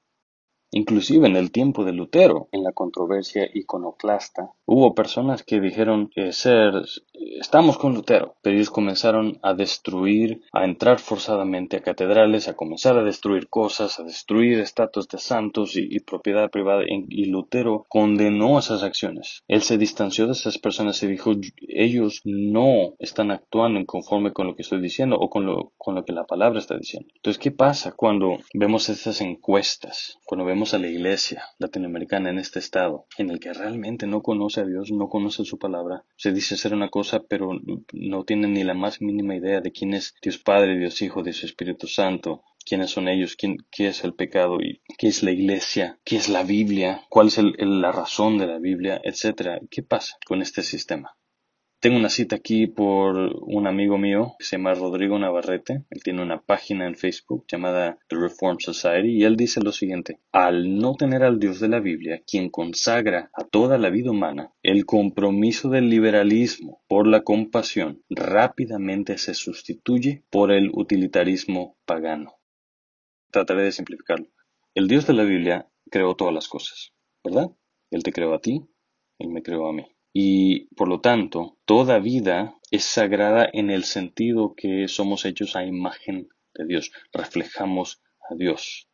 Inclusive 0.72 1.28
en 1.28 1.36
el 1.36 1.52
tiempo 1.52 1.84
de 1.84 1.94
Lutero, 1.94 2.50
en 2.52 2.64
la 2.64 2.72
controversia 2.72 3.50
iconoclasta, 3.54 4.52
hubo 4.66 4.94
personas 4.94 5.44
que 5.44 5.60
dijeron 5.60 6.10
que 6.14 6.34
ser 6.34 6.74
estamos 7.40 7.78
con 7.78 7.94
Lutero, 7.94 8.36
pero 8.42 8.56
ellos 8.56 8.70
comenzaron 8.70 9.40
a 9.42 9.54
destruir, 9.54 10.42
a 10.52 10.66
entrar 10.66 11.00
forzadamente 11.00 11.78
a 11.78 11.82
catedrales, 11.82 12.48
a 12.48 12.56
comenzar 12.56 12.98
a 12.98 13.04
destruir 13.04 13.48
cosas, 13.50 14.00
a 14.00 14.04
destruir 14.04 14.60
estatuas 14.60 15.08
de 15.08 15.18
santos 15.18 15.76
y, 15.76 16.00
propiedad 16.00 16.50
privada, 16.50 16.84
y 16.88 17.26
Lutero 17.26 17.86
condenó 17.90 18.60
esas 18.60 18.84
acciones. 18.84 19.44
Él 19.48 19.62
se 19.62 19.78
distanció 19.78 20.26
de 20.26 20.34
esas 20.34 20.58
personas 20.58 21.02
y 21.04 21.08
dijo, 21.08 21.32
ellos 21.68 22.22
no 22.26 22.94
están 23.00 23.32
actuando 23.32 23.80
en 23.80 23.86
conforme 23.86 24.34
con 24.34 24.48
lo 24.48 24.56
que 24.56 24.62
estoy 24.62 24.82
diciendo 24.82 25.18
o 25.18 25.30
con 25.30 25.46
lo, 25.46 25.74
con 25.78 25.96
lo 25.96 26.06
que 26.06 26.14
la 26.14 26.26
palabra 26.26 26.60
está 26.60 26.78
diciendo. 26.78 27.10
Entonces, 27.16 27.42
¿qué 27.42 27.52
pasa 27.52 27.94
cuando 27.94 28.38
vemos 28.54 28.90
estas 28.90 29.22
encuestas, 29.22 30.20
cuando 30.26 30.46
vemos 30.46 30.55
a 30.56 30.80
la 30.80 30.88
iglesia 30.88 31.44
latinoamericana 31.60 32.30
en 32.30 32.40
este 32.40 32.60
estado, 32.60 33.08
en 33.18 33.30
el 33.30 33.42
que 33.42 33.52
realmente 33.52 34.08
no 34.08 34.22
conoce 34.22 34.62
a 34.62 34.66
Dios, 34.66 34.90
no 34.90 35.10
conoce 35.10 35.44
su 35.44 35.60
palabra, 35.60 36.06
se 36.16 36.32
dice 36.32 36.56
ser 36.56 36.74
una 36.74 36.90
cosa, 36.90 37.24
pero 37.28 37.52
no 37.92 38.24
tiene 38.24 38.48
ni 38.48 38.64
la 38.64 38.74
más 38.74 39.02
mínima 39.02 39.36
idea 39.36 39.60
de 39.60 39.74
quién 39.74 39.94
es 39.94 40.16
Dios 40.22 40.38
Padre, 40.38 40.78
Dios 40.78 41.02
Hijo, 41.02 41.24
Dios 41.24 41.44
Espíritu 41.44 41.88
Santo, 41.88 42.42
quiénes 42.66 42.90
son 42.90 43.10
ellos, 43.10 43.36
quién, 43.36 43.58
qué 43.70 43.90
es 43.90 44.06
el 44.06 44.14
pecado 44.14 44.62
y 44.62 44.82
qué 44.98 45.08
es 45.08 45.24
la 45.24 45.32
iglesia, 45.32 46.00
qué 46.06 46.16
es 46.16 46.30
la 46.30 46.44
Biblia, 46.44 47.02
cuál 47.10 47.28
es 47.28 47.38
la 47.38 47.92
razón 47.92 48.38
de 48.38 48.48
la 48.48 48.58
Biblia, 48.58 49.02
etcétera. 49.04 49.60
¿Qué 49.70 49.84
pasa 49.84 50.16
con 50.26 50.42
este 50.42 50.64
sistema? 50.64 51.18
Tengo 51.80 51.98
una 51.98 52.10
cita 52.10 52.38
aquí 52.38 52.66
por 52.66 53.16
un 53.16 53.68
amigo 53.68 53.98
mío 53.98 54.34
que 54.40 54.46
se 54.46 54.58
llama 54.58 54.74
Rodrigo 54.74 55.20
Navarrete. 55.20 55.84
Él 55.90 56.04
tiene 56.04 56.24
una 56.24 56.42
página 56.42 56.88
en 56.88 56.96
Facebook 56.96 57.46
llamada 57.48 58.00
The 58.08 58.16
Reform 58.16 58.60
Society 58.60 59.10
y 59.10 59.24
él 59.24 59.36
dice 59.36 59.62
lo 59.62 59.72
siguiente. 59.72 60.20
Al 60.32 60.78
no 60.78 60.96
tener 60.96 61.22
al 61.24 61.40
Dios 61.40 61.60
de 61.60 61.68
la 61.68 61.80
Biblia, 61.80 62.24
quien 62.26 62.50
consagra 62.50 63.30
a 63.34 63.44
toda 63.44 63.78
la 63.78 63.90
vida 63.90 64.10
humana, 64.10 64.52
el 64.64 64.86
compromiso 64.86 65.70
del 65.70 65.90
liberalismo 65.90 66.82
por 66.88 67.08
la 67.08 67.22
compasión 67.22 68.04
rápidamente 68.10 69.18
se 69.18 69.36
sustituye 69.36 70.24
por 70.32 70.52
el 70.52 70.72
utilitarismo 70.74 71.78
pagano. 71.86 72.36
Trataré 73.32 73.64
de 73.64 73.72
simplificarlo. 73.72 74.28
El 74.74 74.88
Dios 74.88 75.06
de 75.06 75.14
la 75.14 75.24
Biblia 75.24 75.70
creó 75.92 76.16
todas 76.16 76.34
las 76.34 76.48
cosas, 76.48 76.94
¿verdad? 77.24 77.52
Él 77.92 78.02
te 78.02 78.12
creó 78.12 78.34
a 78.34 78.40
ti, 78.40 78.66
Él 79.20 79.30
me 79.30 79.44
creó 79.44 79.68
a 79.68 79.74
mí 79.74 79.86
y 80.18 80.74
por 80.76 80.88
lo 80.88 81.02
tanto 81.02 81.58
toda 81.66 82.00
vida 82.00 82.56
es 82.72 82.86
sagrada 82.86 83.50
en 83.52 83.70
el 83.70 83.84
sentido 83.84 84.54
que 84.56 84.88
somos 84.88 85.26
hechos 85.26 85.58
a 85.58 85.66
imagen 85.66 86.30
de 86.54 86.66
Dios, 86.66 86.94
reflejamos 87.12 88.02
a 88.30 88.36
Dios, 88.36 88.88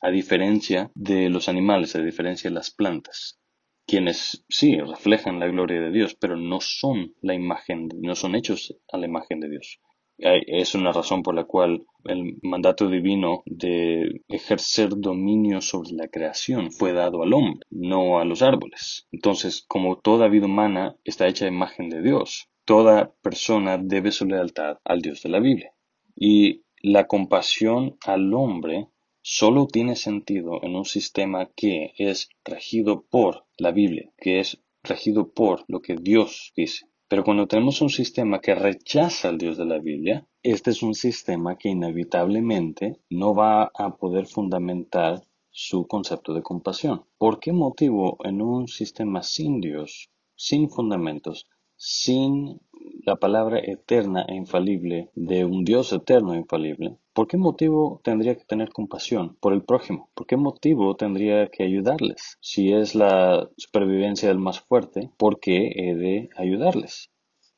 a 0.00 0.10
diferencia 0.10 0.92
de 0.94 1.30
los 1.30 1.48
animales, 1.48 1.96
a 1.96 2.00
diferencia 2.00 2.48
de 2.48 2.54
las 2.54 2.70
plantas, 2.70 3.40
quienes 3.88 4.44
sí 4.48 4.78
reflejan 4.78 5.40
la 5.40 5.48
gloria 5.48 5.80
de 5.80 5.90
Dios, 5.90 6.14
pero 6.14 6.36
no 6.36 6.60
son 6.60 7.12
la 7.22 7.34
imagen, 7.34 7.88
no 8.00 8.14
son 8.14 8.36
hechos 8.36 8.76
a 8.92 8.98
la 8.98 9.06
imagen 9.06 9.40
de 9.40 9.50
Dios 9.50 9.80
es 10.18 10.74
una 10.74 10.92
razón 10.92 11.22
por 11.22 11.34
la 11.34 11.44
cual 11.44 11.86
el 12.04 12.38
mandato 12.42 12.88
divino 12.88 13.42
de 13.46 14.22
ejercer 14.28 14.90
dominio 14.96 15.60
sobre 15.60 15.92
la 15.92 16.08
creación 16.08 16.72
fue 16.72 16.92
dado 16.92 17.22
al 17.22 17.32
hombre, 17.32 17.60
no 17.70 18.18
a 18.18 18.24
los 18.24 18.42
árboles. 18.42 19.06
Entonces, 19.12 19.64
como 19.66 19.98
toda 19.98 20.28
vida 20.28 20.46
humana 20.46 20.96
está 21.04 21.28
hecha 21.28 21.44
a 21.44 21.48
imagen 21.48 21.88
de 21.88 22.02
Dios, 22.02 22.48
toda 22.64 23.14
persona 23.22 23.78
debe 23.78 24.10
su 24.10 24.26
lealtad 24.26 24.78
al 24.84 25.00
Dios 25.00 25.22
de 25.22 25.28
la 25.28 25.40
Biblia. 25.40 25.72
Y 26.16 26.64
la 26.82 27.06
compasión 27.06 27.96
al 28.04 28.34
hombre 28.34 28.88
solo 29.22 29.66
tiene 29.66 29.94
sentido 29.94 30.62
en 30.62 30.74
un 30.74 30.84
sistema 30.84 31.50
que 31.54 31.92
es 31.96 32.28
regido 32.44 33.04
por 33.08 33.46
la 33.56 33.72
Biblia, 33.72 34.10
que 34.18 34.40
es 34.40 34.60
regido 34.82 35.32
por 35.32 35.64
lo 35.68 35.80
que 35.80 35.96
Dios 35.96 36.52
dice. 36.56 36.87
Pero 37.08 37.24
cuando 37.24 37.48
tenemos 37.48 37.80
un 37.80 37.88
sistema 37.88 38.40
que 38.40 38.54
rechaza 38.54 39.30
al 39.30 39.38
Dios 39.38 39.56
de 39.56 39.64
la 39.64 39.78
Biblia, 39.78 40.26
este 40.42 40.70
es 40.70 40.82
un 40.82 40.94
sistema 40.94 41.56
que 41.56 41.70
inevitablemente 41.70 43.00
no 43.08 43.34
va 43.34 43.70
a 43.74 43.96
poder 43.96 44.26
fundamentar 44.26 45.22
su 45.50 45.86
concepto 45.86 46.34
de 46.34 46.42
compasión. 46.42 47.04
¿Por 47.16 47.40
qué 47.40 47.52
motivo 47.52 48.18
en 48.24 48.42
un 48.42 48.68
sistema 48.68 49.22
sin 49.22 49.60
Dios, 49.60 50.10
sin 50.36 50.68
fundamentos, 50.68 51.46
sin 51.76 52.60
la 53.06 53.16
palabra 53.16 53.58
eterna 53.58 54.26
e 54.28 54.34
infalible 54.34 55.10
de 55.14 55.46
un 55.46 55.64
Dios 55.64 55.92
eterno 55.92 56.34
e 56.34 56.38
infalible, 56.38 56.98
¿por 57.18 57.26
qué 57.26 57.36
motivo 57.36 58.00
tendría 58.04 58.36
que 58.36 58.44
tener 58.44 58.68
compasión 58.68 59.36
por 59.40 59.52
el 59.52 59.64
prójimo? 59.64 60.08
¿Por 60.14 60.24
qué 60.28 60.36
motivo 60.36 60.94
tendría 60.94 61.48
que 61.48 61.64
ayudarles? 61.64 62.38
Si 62.40 62.72
es 62.72 62.94
la 62.94 63.50
supervivencia 63.56 64.28
del 64.28 64.38
más 64.38 64.60
fuerte, 64.60 65.10
¿por 65.16 65.40
qué 65.40 65.72
he 65.74 65.96
de 65.96 66.28
ayudarles? 66.36 67.10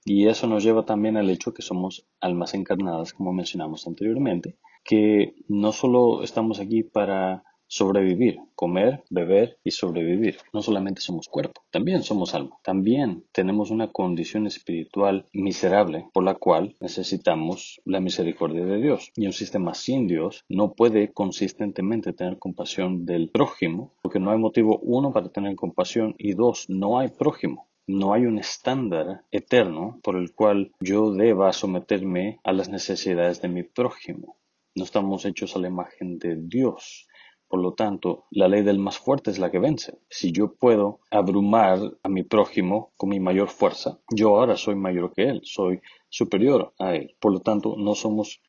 Y 0.03 0.29
eso 0.29 0.47
nos 0.47 0.65
lleva 0.65 0.87
también 0.87 1.19
al 1.19 1.29
hecho 1.29 1.53
que 1.53 1.61
somos 1.61 2.07
almas 2.23 2.55
encarnadas, 2.55 3.13
como 3.13 3.35
mencionamos 3.35 3.87
anteriormente, 3.87 4.57
que 4.83 5.35
no 5.47 5.73
solo 5.73 6.23
estamos 6.23 6.59
aquí 6.59 6.83
para 6.83 7.45
sobrevivir, 7.71 8.41
comer, 8.57 9.05
beber 9.11 9.59
y 9.63 9.71
sobrevivir. 9.71 10.39
No 10.53 10.61
solamente 10.61 11.01
somos 11.01 11.29
cuerpo, 11.29 11.63
también 11.71 12.03
somos 12.03 12.35
alma. 12.35 12.59
También 12.65 13.25
tenemos 13.33 13.71
una 13.71 13.93
condición 13.93 14.49
espiritual 14.49 15.27
miserable 15.33 16.09
por 16.13 16.25
la 16.25 16.35
cual 16.35 16.75
necesitamos 16.81 17.81
la 17.85 18.01
misericordia 18.01 18.67
de 18.67 18.81
Dios. 18.83 19.13
Y 19.15 19.27
un 19.27 19.33
sistema 19.33 19.75
sin 19.75 20.09
Dios 20.09 20.45
no 20.49 20.73
puede 20.73 21.13
consistentemente 21.13 22.13
tener 22.13 22.39
compasión 22.39 23.07
del 23.07 23.31
prójimo, 23.31 23.95
porque 24.03 24.19
no 24.19 24.33
hay 24.33 24.39
motivo 24.39 24.81
uno 24.83 25.13
para 25.13 25.31
tener 25.31 25.55
compasión 25.55 26.17
y 26.19 26.33
dos, 26.35 26.69
no 26.69 26.99
hay 26.99 27.09
prójimo. 27.09 27.69
No 27.87 28.13
hay 28.13 28.27
un 28.27 28.39
estándar 28.39 29.25
eterno 29.31 30.01
por 30.03 30.17
el 30.17 30.33
cual 30.35 30.73
yo 30.81 31.13
deba 31.13 31.53
someterme 31.53 32.39
a 32.45 32.53
las 32.53 32.69
necesidades 32.69 33.41
de 33.43 33.49
mi 33.49 33.63
prójimo. 33.63 34.37
no 34.77 34.85
estamos 34.85 35.25
hechos 35.25 35.57
a 35.57 35.59
la 35.59 35.69
imagen 35.69 36.19
de 36.19 36.37
Dios. 36.37 37.09
Por 37.51 37.61
lo 37.61 37.73
tanto, 37.73 38.27
la 38.31 38.47
ley 38.47 38.63
del 38.63 38.79
más 38.79 38.99
fuerte 38.99 39.33
es 39.33 39.41
la 39.41 39.51
que 39.51 39.59
vence. 39.59 39.99
Si 40.09 40.31
yo 40.31 40.55
puedo 40.55 41.01
abrumar 41.11 41.81
a 42.05 42.09
mi 42.09 42.23
prójimo 42.23 42.93
con 42.97 43.09
mi 43.09 43.19
mayor 43.19 43.49
fuerza, 43.49 43.99
yo 44.09 44.39
ahora 44.39 44.57
soy 44.57 44.77
mayor 44.77 45.13
que 45.13 45.25
él, 45.25 45.41
soy 45.43 45.81
superior 46.11 46.75
a 46.79 46.95
él. 46.95 47.15
Por 47.21 47.33
lo 47.33 47.41
tanto, 47.41 47.77
no 47.79 47.95
somos 47.95 48.43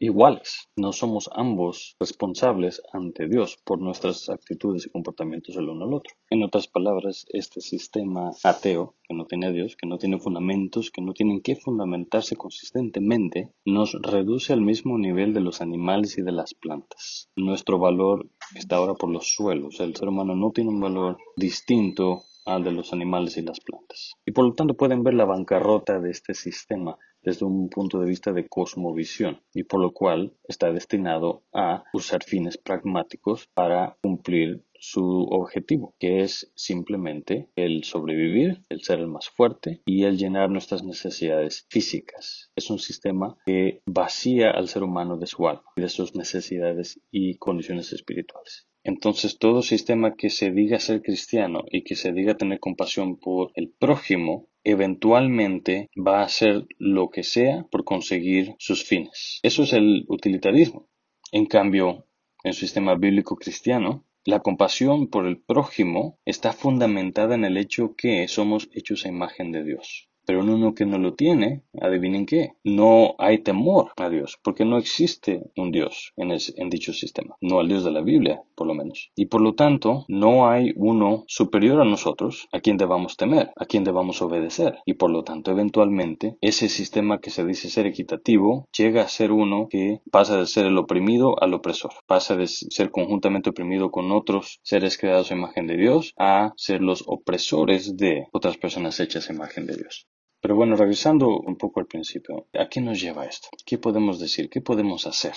iguales, 0.00 0.68
no 0.76 0.92
somos 0.92 1.28
ambos 1.34 1.96
responsables 1.98 2.82
ante 2.92 3.28
Dios 3.28 3.58
por 3.64 3.80
nuestras 3.80 4.28
actitudes 4.28 4.86
y 4.86 4.90
comportamientos 4.90 5.56
el 5.56 5.68
uno 5.68 5.84
al 5.84 5.94
otro. 5.94 6.14
En 6.30 6.42
otras 6.42 6.68
palabras, 6.68 7.26
este 7.30 7.60
sistema 7.60 8.30
ateo, 8.44 8.94
que 9.08 9.14
no 9.14 9.26
tiene 9.26 9.46
a 9.46 9.52
Dios, 9.52 9.76
que 9.76 9.86
no 9.86 9.98
tiene 9.98 10.18
fundamentos, 10.18 10.90
que 10.90 11.02
no 11.02 11.12
tienen 11.12 11.40
que 11.40 11.56
fundamentarse 11.56 12.36
consistentemente, 12.36 13.52
nos 13.64 13.94
reduce 14.02 14.52
al 14.52 14.60
mismo 14.60 14.98
nivel 14.98 15.32
de 15.34 15.40
los 15.40 15.60
animales 15.60 16.18
y 16.18 16.22
de 16.22 16.32
las 16.32 16.54
plantas. 16.54 17.30
Nuestro 17.36 17.78
valor 17.78 18.28
está 18.54 18.76
ahora 18.76 18.94
por 18.94 19.10
los 19.10 19.34
suelos. 19.34 19.80
El 19.80 19.96
ser 19.96 20.08
humano 20.08 20.34
no 20.34 20.50
tiene 20.52 20.70
un 20.70 20.80
valor 20.80 21.18
distinto 21.36 22.22
al 22.46 22.64
de 22.64 22.72
los 22.72 22.92
animales 22.92 23.36
y 23.36 23.42
las 23.42 23.60
plantas. 23.60 24.14
Y 24.24 24.32
por 24.32 24.46
lo 24.46 24.54
tanto 24.54 24.74
pueden 24.74 25.02
ver 25.02 25.14
la 25.14 25.24
bancarrota 25.24 26.00
de 26.00 26.10
este 26.10 26.34
sistema 26.34 26.96
desde 27.22 27.44
un 27.44 27.68
punto 27.68 27.98
de 27.98 28.08
vista 28.08 28.32
de 28.32 28.46
cosmovisión 28.46 29.40
y 29.52 29.64
por 29.64 29.80
lo 29.80 29.92
cual 29.92 30.32
está 30.48 30.72
destinado 30.72 31.42
a 31.52 31.82
usar 31.92 32.22
fines 32.22 32.56
pragmáticos 32.56 33.48
para 33.52 33.96
cumplir 34.00 34.64
su 34.78 35.26
objetivo, 35.30 35.94
que 35.98 36.20
es 36.20 36.52
simplemente 36.54 37.50
el 37.56 37.82
sobrevivir, 37.82 38.62
el 38.68 38.82
ser 38.82 39.00
el 39.00 39.08
más 39.08 39.28
fuerte 39.28 39.82
y 39.84 40.04
el 40.04 40.18
llenar 40.18 40.50
nuestras 40.50 40.84
necesidades 40.84 41.66
físicas. 41.68 42.52
Es 42.54 42.70
un 42.70 42.78
sistema 42.78 43.36
que 43.44 43.82
vacía 43.86 44.50
al 44.50 44.68
ser 44.68 44.84
humano 44.84 45.16
de 45.16 45.26
su 45.26 45.48
alma 45.48 45.64
y 45.76 45.80
de 45.80 45.88
sus 45.88 46.14
necesidades 46.14 47.00
y 47.10 47.36
condiciones 47.38 47.92
espirituales. 47.92 48.68
Entonces 48.86 49.38
todo 49.38 49.62
sistema 49.62 50.14
que 50.14 50.30
se 50.30 50.52
diga 50.52 50.78
ser 50.78 51.02
cristiano 51.02 51.64
y 51.72 51.82
que 51.82 51.96
se 51.96 52.12
diga 52.12 52.36
tener 52.36 52.60
compasión 52.60 53.16
por 53.16 53.50
el 53.56 53.68
prójimo, 53.68 54.46
eventualmente 54.62 55.90
va 55.96 56.20
a 56.20 56.26
hacer 56.26 56.68
lo 56.78 57.10
que 57.10 57.24
sea 57.24 57.66
por 57.72 57.82
conseguir 57.82 58.54
sus 58.60 58.84
fines. 58.84 59.40
Eso 59.42 59.64
es 59.64 59.72
el 59.72 60.04
utilitarismo. 60.08 60.88
En 61.32 61.46
cambio, 61.46 62.06
en 62.44 62.50
el 62.50 62.54
sistema 62.54 62.94
bíblico 62.94 63.34
cristiano, 63.34 64.04
la 64.24 64.38
compasión 64.38 65.08
por 65.08 65.26
el 65.26 65.42
prójimo 65.42 66.20
está 66.24 66.52
fundamentada 66.52 67.34
en 67.34 67.44
el 67.44 67.56
hecho 67.56 67.96
que 67.96 68.28
somos 68.28 68.68
hechos 68.72 69.04
a 69.04 69.08
imagen 69.08 69.50
de 69.50 69.64
Dios. 69.64 70.08
Pero 70.26 70.40
uno 70.40 70.74
que 70.74 70.84
no 70.84 70.98
lo 70.98 71.14
tiene, 71.14 71.62
adivinen 71.80 72.26
qué, 72.26 72.52
no 72.64 73.14
hay 73.18 73.38
temor 73.38 73.92
a 73.96 74.08
Dios, 74.08 74.38
porque 74.42 74.64
no 74.64 74.76
existe 74.76 75.50
un 75.56 75.70
Dios 75.70 76.12
en, 76.16 76.32
en 76.32 76.68
dicho 76.68 76.92
sistema, 76.92 77.36
no 77.40 77.60
al 77.60 77.68
Dios 77.68 77.84
de 77.84 77.92
la 77.92 78.02
Biblia, 78.02 78.42
por 78.54 78.66
lo 78.66 78.74
menos. 78.74 79.10
Y 79.14 79.26
por 79.26 79.40
lo 79.40 79.54
tanto, 79.54 80.04
no 80.08 80.48
hay 80.48 80.72
uno 80.76 81.24
superior 81.28 81.80
a 81.80 81.84
nosotros 81.84 82.48
a 82.52 82.60
quien 82.60 82.76
debamos 82.76 83.16
temer, 83.16 83.52
a 83.56 83.66
quien 83.66 83.84
debamos 83.84 84.20
obedecer. 84.22 84.78
Y 84.84 84.94
por 84.94 85.10
lo 85.10 85.22
tanto, 85.22 85.50
eventualmente, 85.50 86.36
ese 86.40 86.68
sistema 86.68 87.20
que 87.20 87.30
se 87.30 87.44
dice 87.44 87.70
ser 87.70 87.86
equitativo 87.86 88.68
llega 88.76 89.02
a 89.02 89.08
ser 89.08 89.32
uno 89.32 89.68
que 89.70 90.00
pasa 90.10 90.38
de 90.38 90.46
ser 90.46 90.66
el 90.66 90.78
oprimido 90.78 91.40
al 91.42 91.54
opresor, 91.54 91.92
pasa 92.06 92.36
de 92.36 92.46
ser 92.46 92.90
conjuntamente 92.90 93.50
oprimido 93.50 93.90
con 93.90 94.10
otros 94.10 94.60
seres 94.62 94.98
creados 94.98 95.30
a 95.30 95.34
imagen 95.34 95.66
de 95.66 95.76
Dios 95.76 96.14
a 96.18 96.52
ser 96.56 96.80
los 96.80 97.04
opresores 97.06 97.96
de 97.96 98.26
otras 98.32 98.56
personas 98.56 99.00
hechas 99.00 99.28
a 99.28 99.34
imagen 99.34 99.66
de 99.66 99.76
Dios. 99.76 100.06
Pero 100.40 100.56
bueno, 100.56 100.76
revisando 100.76 101.28
un 101.28 101.56
poco 101.56 101.80
al 101.80 101.86
principio, 101.86 102.46
¿a 102.54 102.68
qué 102.68 102.80
nos 102.80 103.00
lleva 103.00 103.26
esto? 103.26 103.48
¿Qué 103.64 103.78
podemos 103.78 104.18
decir? 104.18 104.48
¿Qué 104.48 104.60
podemos 104.60 105.06
hacer? 105.06 105.34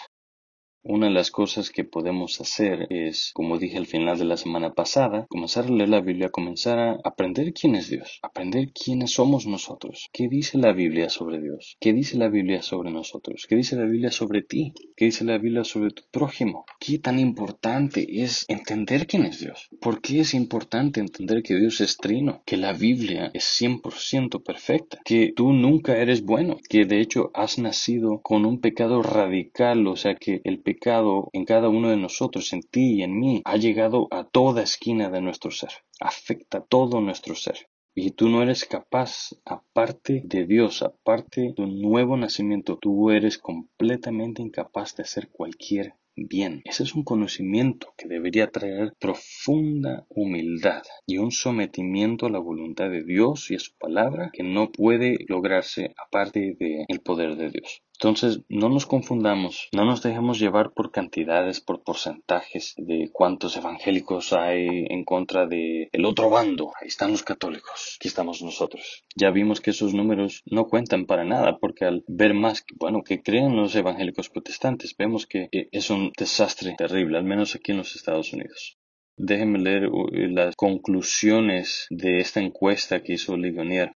Una 0.81 1.07
de 1.07 1.13
las 1.13 1.29
cosas 1.29 1.71
que 1.71 1.83
podemos 1.83 2.39
hacer 2.39 2.87
es, 2.89 3.31
como 3.33 3.57
dije 3.57 3.77
al 3.77 3.85
final 3.85 4.17
de 4.17 4.23
la 4.23 4.37
semana 4.37 4.73
pasada, 4.73 5.27
comenzar 5.29 5.65
a 5.65 5.69
leer 5.69 5.89
la 5.89 5.99
Biblia, 5.99 6.29
comenzar 6.29 6.79
a 6.79 6.97
aprender 7.03 7.51
quién 7.51 7.75
es 7.75 7.89
Dios, 7.89 8.19
aprender 8.21 8.71
quiénes 8.71 9.11
somos 9.11 9.45
nosotros, 9.45 10.07
qué 10.13 10.29
dice 10.29 10.57
la 10.57 10.71
Biblia 10.71 11.09
sobre 11.09 11.41
Dios, 11.41 11.75
qué 11.81 11.91
dice 11.91 12.17
la 12.17 12.29
Biblia 12.29 12.61
sobre 12.61 12.91
nosotros, 12.91 13.45
qué 13.49 13.57
dice 13.57 13.75
la 13.75 13.83
Biblia 13.83 14.09
sobre 14.09 14.41
ti, 14.41 14.73
qué 14.95 15.05
dice 15.05 15.25
la 15.25 15.37
Biblia 15.37 15.65
sobre 15.65 15.91
tu 15.91 16.03
prójimo, 16.11 16.65
qué 16.79 16.97
tan 16.97 17.19
importante 17.19 18.23
es 18.23 18.45
entender 18.47 19.05
quién 19.05 19.25
es 19.25 19.41
Dios, 19.41 19.67
por 19.81 19.99
qué 19.99 20.21
es 20.21 20.33
importante 20.33 21.01
entender 21.01 21.43
que 21.43 21.57
Dios 21.57 21.81
es 21.81 21.97
trino, 21.97 22.41
que 22.45 22.55
la 22.55 22.71
Biblia 22.71 23.31
es 23.33 23.43
100% 23.61 24.41
perfecta, 24.43 24.99
que 25.03 25.33
tú 25.35 25.51
nunca 25.51 25.97
eres 25.97 26.23
bueno, 26.23 26.55
que 26.69 26.85
de 26.85 27.01
hecho 27.01 27.31
has 27.33 27.59
nacido 27.59 28.21
con 28.21 28.45
un 28.45 28.61
pecado 28.61 29.03
radical, 29.03 29.85
o 29.85 29.97
sea 29.97 30.15
que 30.15 30.39
el 30.45 30.68
en 30.69 31.45
cada 31.45 31.69
uno 31.69 31.89
de 31.89 31.97
nosotros, 31.97 32.53
en 32.53 32.61
ti 32.61 32.95
y 32.95 33.03
en 33.03 33.19
mí, 33.19 33.41
ha 33.45 33.57
llegado 33.57 34.07
a 34.11 34.23
toda 34.23 34.63
esquina 34.63 35.09
de 35.09 35.21
nuestro 35.21 35.51
ser, 35.51 35.71
afecta 35.99 36.61
todo 36.61 37.01
nuestro 37.01 37.35
ser. 37.35 37.67
Y 37.95 38.11
tú 38.11 38.29
no 38.29 38.41
eres 38.41 38.65
capaz, 38.65 39.31
aparte 39.45 40.21
de 40.23 40.45
Dios, 40.45 40.83
aparte 40.83 41.53
de 41.55 41.63
un 41.63 41.81
nuevo 41.81 42.15
nacimiento, 42.15 42.77
tú 42.77 43.09
eres 43.09 43.37
completamente 43.37 44.41
incapaz 44.41 44.95
de 44.95 45.03
hacer 45.03 45.29
cualquier 45.29 45.95
bien. 46.15 46.61
Ese 46.65 46.83
es 46.83 46.95
un 46.95 47.03
conocimiento 47.03 47.93
que 47.97 48.07
debería 48.07 48.51
traer 48.51 48.93
profunda 48.99 50.05
humildad 50.09 50.83
y 51.05 51.17
un 51.17 51.31
sometimiento 51.31 52.25
a 52.25 52.29
la 52.29 52.39
voluntad 52.39 52.89
de 52.89 53.03
Dios 53.03 53.51
y 53.51 53.55
a 53.55 53.59
su 53.59 53.75
palabra 53.77 54.29
que 54.33 54.43
no 54.43 54.71
puede 54.71 55.17
lograrse 55.27 55.93
aparte 55.97 56.55
del 56.59 57.01
poder 57.01 57.35
de 57.35 57.49
Dios. 57.49 57.81
Entonces, 58.01 58.39
no 58.47 58.69
nos 58.69 58.85
confundamos, 58.85 59.67
no 59.73 59.83
nos 59.83 60.01
dejemos 60.01 60.39
llevar 60.39 60.71
por 60.71 60.89
cantidades, 60.89 61.59
por 61.59 61.83
porcentajes 61.83 62.73
de 62.77 63.09
cuántos 63.11 63.57
evangélicos 63.57 64.31
hay 64.31 64.85
en 64.89 65.03
contra 65.03 65.47
del 65.47 65.89
el 65.91 66.05
otro 66.05 66.29
bando. 66.29 66.71
Ahí 66.79 66.87
están 66.87 67.11
los 67.11 67.23
católicos, 67.23 67.97
aquí 67.99 68.07
estamos 68.07 68.41
nosotros. 68.41 69.03
Ya 69.17 69.31
vimos 69.31 69.59
que 69.59 69.71
esos 69.71 69.93
números 69.93 70.43
no 70.45 70.67
cuentan 70.67 71.07
para 71.07 71.25
nada, 71.25 71.57
porque 71.59 71.83
al 71.83 72.05
ver 72.07 72.33
más, 72.33 72.63
bueno, 72.77 73.03
que 73.03 73.21
creen 73.21 73.57
los 73.57 73.75
evangélicos 73.75 74.29
protestantes, 74.29 74.95
vemos 74.97 75.27
que 75.27 75.49
es 75.51 75.89
un 75.89 76.13
desastre 76.17 76.75
terrible, 76.77 77.17
al 77.17 77.25
menos 77.25 77.53
aquí 77.53 77.73
en 77.73 77.79
los 77.79 77.97
Estados 77.97 78.31
Unidos. 78.31 78.77
Déjenme 79.17 79.59
leer 79.59 79.87
uh, 79.87 80.07
las 80.29 80.55
conclusiones 80.55 81.87
de 81.89 82.19
esta 82.19 82.39
encuesta 82.39 83.03
que 83.03 83.15
hizo 83.15 83.35
Ligonier. 83.35 83.91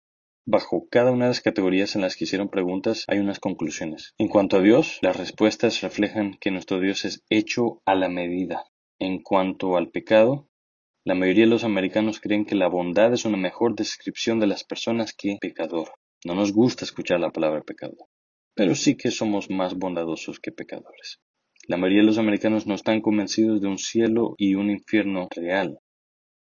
Bajo 0.47 0.87
cada 0.89 1.11
una 1.11 1.25
de 1.25 1.29
las 1.29 1.41
categorías 1.41 1.95
en 1.95 2.01
las 2.01 2.15
que 2.15 2.23
hicieron 2.23 2.49
preguntas 2.49 3.05
hay 3.07 3.19
unas 3.19 3.39
conclusiones. 3.39 4.15
En 4.17 4.27
cuanto 4.27 4.57
a 4.57 4.61
Dios, 4.61 4.97
las 5.01 5.15
respuestas 5.15 5.81
reflejan 5.81 6.35
que 6.41 6.49
nuestro 6.49 6.79
Dios 6.79 7.05
es 7.05 7.23
hecho 7.29 7.81
a 7.85 7.93
la 7.93 8.09
medida. 8.09 8.65
En 8.97 9.21
cuanto 9.21 9.77
al 9.77 9.91
pecado, 9.91 10.47
la 11.05 11.13
mayoría 11.13 11.45
de 11.45 11.51
los 11.51 11.63
americanos 11.63 12.19
creen 12.19 12.45
que 12.45 12.55
la 12.55 12.67
bondad 12.67 13.13
es 13.13 13.25
una 13.25 13.37
mejor 13.37 13.75
descripción 13.75 14.39
de 14.39 14.47
las 14.47 14.63
personas 14.63 15.13
que 15.13 15.37
pecador. 15.39 15.93
No 16.25 16.33
nos 16.33 16.53
gusta 16.53 16.85
escuchar 16.85 17.19
la 17.19 17.31
palabra 17.31 17.61
pecador, 17.61 18.07
pero 18.55 18.73
sí 18.73 18.95
que 18.95 19.11
somos 19.11 19.49
más 19.49 19.75
bondadosos 19.75 20.39
que 20.39 20.51
pecadores. 20.51 21.19
La 21.67 21.77
mayoría 21.77 22.01
de 22.01 22.07
los 22.07 22.17
americanos 22.17 22.65
no 22.65 22.73
están 22.73 23.01
convencidos 23.01 23.61
de 23.61 23.67
un 23.67 23.77
cielo 23.77 24.33
y 24.37 24.55
un 24.55 24.71
infierno 24.71 25.27
real. 25.35 25.79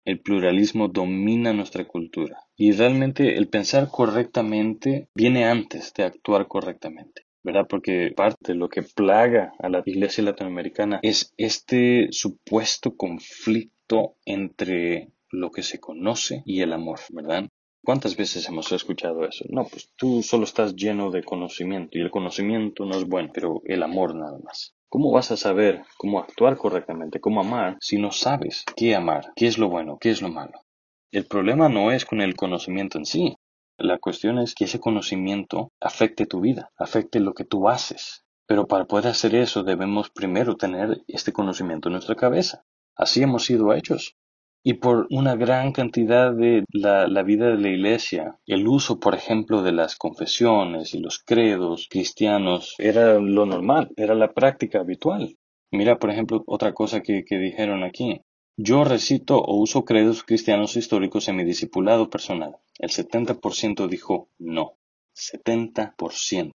El 0.05 0.19
pluralismo 0.19 0.87
domina 0.87 1.53
nuestra 1.53 1.85
cultura 1.85 2.39
y 2.55 2.71
realmente 2.71 3.37
el 3.37 3.47
pensar 3.47 3.89
correctamente 3.89 5.07
viene 5.15 5.45
antes 5.45 5.93
de 5.93 6.03
actuar 6.03 6.47
correctamente. 6.47 7.23
¿verdad? 7.43 7.65
Porque 7.67 8.13
parte 8.15 8.53
de 8.53 8.55
lo 8.55 8.69
que 8.69 8.83
plaga 8.83 9.53
a 9.59 9.69
la 9.69 9.81
iglesia 9.85 10.23
latinoamericana 10.23 10.99
es 11.01 11.33
este 11.37 12.07
supuesto 12.11 12.95
conflicto 12.95 14.15
entre 14.25 15.11
lo 15.29 15.51
que 15.51 15.63
se 15.63 15.79
conoce 15.79 16.43
y 16.45 16.61
el 16.61 16.73
amor, 16.73 16.99
¿verdad? 17.09 17.49
¿Cuántas 17.83 18.15
veces 18.15 18.47
hemos 18.47 18.71
escuchado 18.71 19.25
eso? 19.25 19.45
No, 19.49 19.65
pues 19.65 19.91
tú 19.95 20.21
solo 20.21 20.43
estás 20.43 20.75
lleno 20.75 21.09
de 21.09 21.23
conocimiento 21.23 21.97
y 21.97 22.01
el 22.01 22.11
conocimiento 22.11 22.85
no 22.85 22.95
es 22.95 23.05
bueno, 23.05 23.31
pero 23.33 23.61
el 23.65 23.81
amor 23.81 24.13
nada 24.13 24.37
más. 24.43 24.75
¿Cómo 24.91 25.09
vas 25.09 25.31
a 25.31 25.37
saber 25.37 25.85
cómo 25.95 26.19
actuar 26.19 26.57
correctamente, 26.57 27.21
cómo 27.21 27.39
amar, 27.39 27.77
si 27.79 27.97
no 27.97 28.11
sabes 28.11 28.65
qué 28.75 28.93
amar, 28.93 29.31
qué 29.37 29.47
es 29.47 29.57
lo 29.57 29.69
bueno, 29.69 29.97
qué 29.97 30.09
es 30.09 30.21
lo 30.21 30.27
malo? 30.27 30.65
El 31.11 31.25
problema 31.25 31.69
no 31.69 31.93
es 31.93 32.03
con 32.03 32.19
el 32.19 32.35
conocimiento 32.35 32.97
en 32.97 33.05
sí. 33.05 33.37
La 33.77 33.99
cuestión 33.99 34.37
es 34.37 34.53
que 34.53 34.65
ese 34.65 34.81
conocimiento 34.81 35.71
afecte 35.79 36.25
tu 36.25 36.41
vida, 36.41 36.73
afecte 36.75 37.21
lo 37.21 37.33
que 37.33 37.45
tú 37.45 37.69
haces. 37.69 38.25
Pero 38.45 38.67
para 38.67 38.83
poder 38.83 39.07
hacer 39.07 39.33
eso 39.33 39.63
debemos 39.63 40.09
primero 40.09 40.57
tener 40.57 41.01
este 41.07 41.31
conocimiento 41.31 41.87
en 41.87 41.93
nuestra 41.93 42.15
cabeza. 42.15 42.65
Así 42.93 43.23
hemos 43.23 43.45
sido 43.45 43.73
hechos 43.73 44.17
y 44.63 44.75
por 44.75 45.07
una 45.09 45.35
gran 45.35 45.71
cantidad 45.71 46.33
de 46.33 46.65
la, 46.71 47.23
vida 47.23 47.47
de 47.47 47.57
la 47.57 47.69
iglesia. 47.69 48.37
El 48.45 48.67
uso, 48.67 48.99
por 48.99 49.15
ejemplo, 49.15 49.63
de 49.63 49.71
las 49.71 49.95
confesiones 49.95 50.93
y 50.93 50.99
los 50.99 51.19
credos 51.19 51.87
cristianos 51.89 52.75
era 52.77 53.19
lo 53.19 53.45
normal, 53.45 53.91
era 53.97 54.13
la 54.13 54.33
práctica 54.33 54.79
habitual. 54.79 55.37
Mira, 55.71 55.97
por 55.97 56.11
ejemplo, 56.11 56.43
otra 56.45 56.73
cosa 56.73 57.01
que, 57.01 57.23
que 57.25 57.37
dijeron 57.37 57.83
aquí. 57.83 58.21
Yo 58.57 58.83
recito 58.83 59.39
o 59.39 59.55
uso 59.57 59.85
credos 59.85 60.23
cristianos 60.23 60.75
históricos 60.75 61.27
en 61.27 61.37
mi 61.37 61.43
discipulado 61.43 62.09
personal. 62.09 62.57
El 62.77 62.89
70% 62.89 63.87
dijo 63.87 64.29
no. 64.37 64.73
70%. 65.15 66.51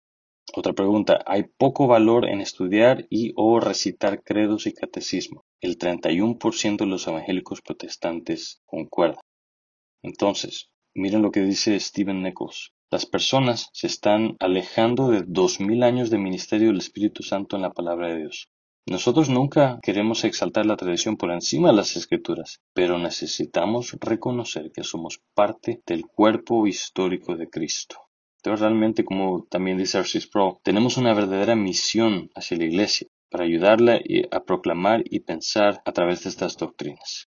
Otra 0.56 0.74
pregunta, 0.74 1.24
hay 1.26 1.44
poco 1.44 1.88
valor 1.88 2.28
en 2.28 2.42
estudiar 2.42 3.06
y 3.10 3.32
o 3.38 3.60
recitar 3.60 4.24
credos 4.24 4.68
y 4.68 4.74
catecismo. 4.74 5.46
El 5.64 5.78
31% 5.78 6.76
de 6.76 6.86
los 6.86 7.08
evangélicos 7.08 7.62
protestantes 7.62 8.62
concuerda. 8.66 9.22
Entonces, 10.02 10.70
miren 10.94 11.22
lo 11.22 11.32
que 11.32 11.40
dice 11.40 11.80
Stephen 11.80 12.22
Nichols. 12.22 12.74
Las 12.92 13.06
personas 13.06 13.70
se 13.72 13.88
están 13.88 14.36
alejando 14.42 15.08
de 15.08 15.24
dos 15.26 15.62
mil 15.62 15.84
años 15.84 16.10
de 16.10 16.18
ministerio 16.18 16.68
del 16.68 16.80
Espíritu 16.80 17.24
Santo 17.24 17.56
en 17.56 17.62
la 17.62 17.72
palabra 17.72 18.10
de 18.10 18.18
Dios. 18.18 18.50
Nosotros 18.88 19.30
nunca 19.30 19.80
queremos 19.82 20.26
exaltar 20.26 20.66
la 20.66 20.76
tradición 20.76 21.16
por 21.16 21.32
encima 21.32 21.70
de 21.70 21.78
las 21.78 21.96
escrituras, 21.96 22.60
pero 22.74 23.00
necesitamos 23.00 23.96
reconocer 24.02 24.70
que 24.74 24.84
somos 24.84 25.22
parte 25.34 25.82
del 25.88 26.06
cuerpo 26.06 26.68
histórico 26.68 27.38
de 27.38 27.50
Cristo. 27.50 27.96
Entonces 28.40 28.60
realmente, 28.60 29.06
como 29.06 29.46
también 29.46 29.78
dice 29.78 29.98
Arcis 29.98 30.28
Pro, 30.28 30.60
tenemos 30.62 30.98
una 30.98 31.14
verdadera 31.14 31.56
misión 31.56 32.30
hacia 32.36 32.58
la 32.58 32.66
iglesia 32.66 33.08
para 33.34 33.46
ayudarla 33.46 34.00
a 34.30 34.44
proclamar 34.44 35.02
y 35.06 35.22
pensar 35.22 35.82
a 35.86 35.92
través 35.92 36.22
de 36.22 36.30
estas 36.30 36.56
doctrinas. 36.56 37.30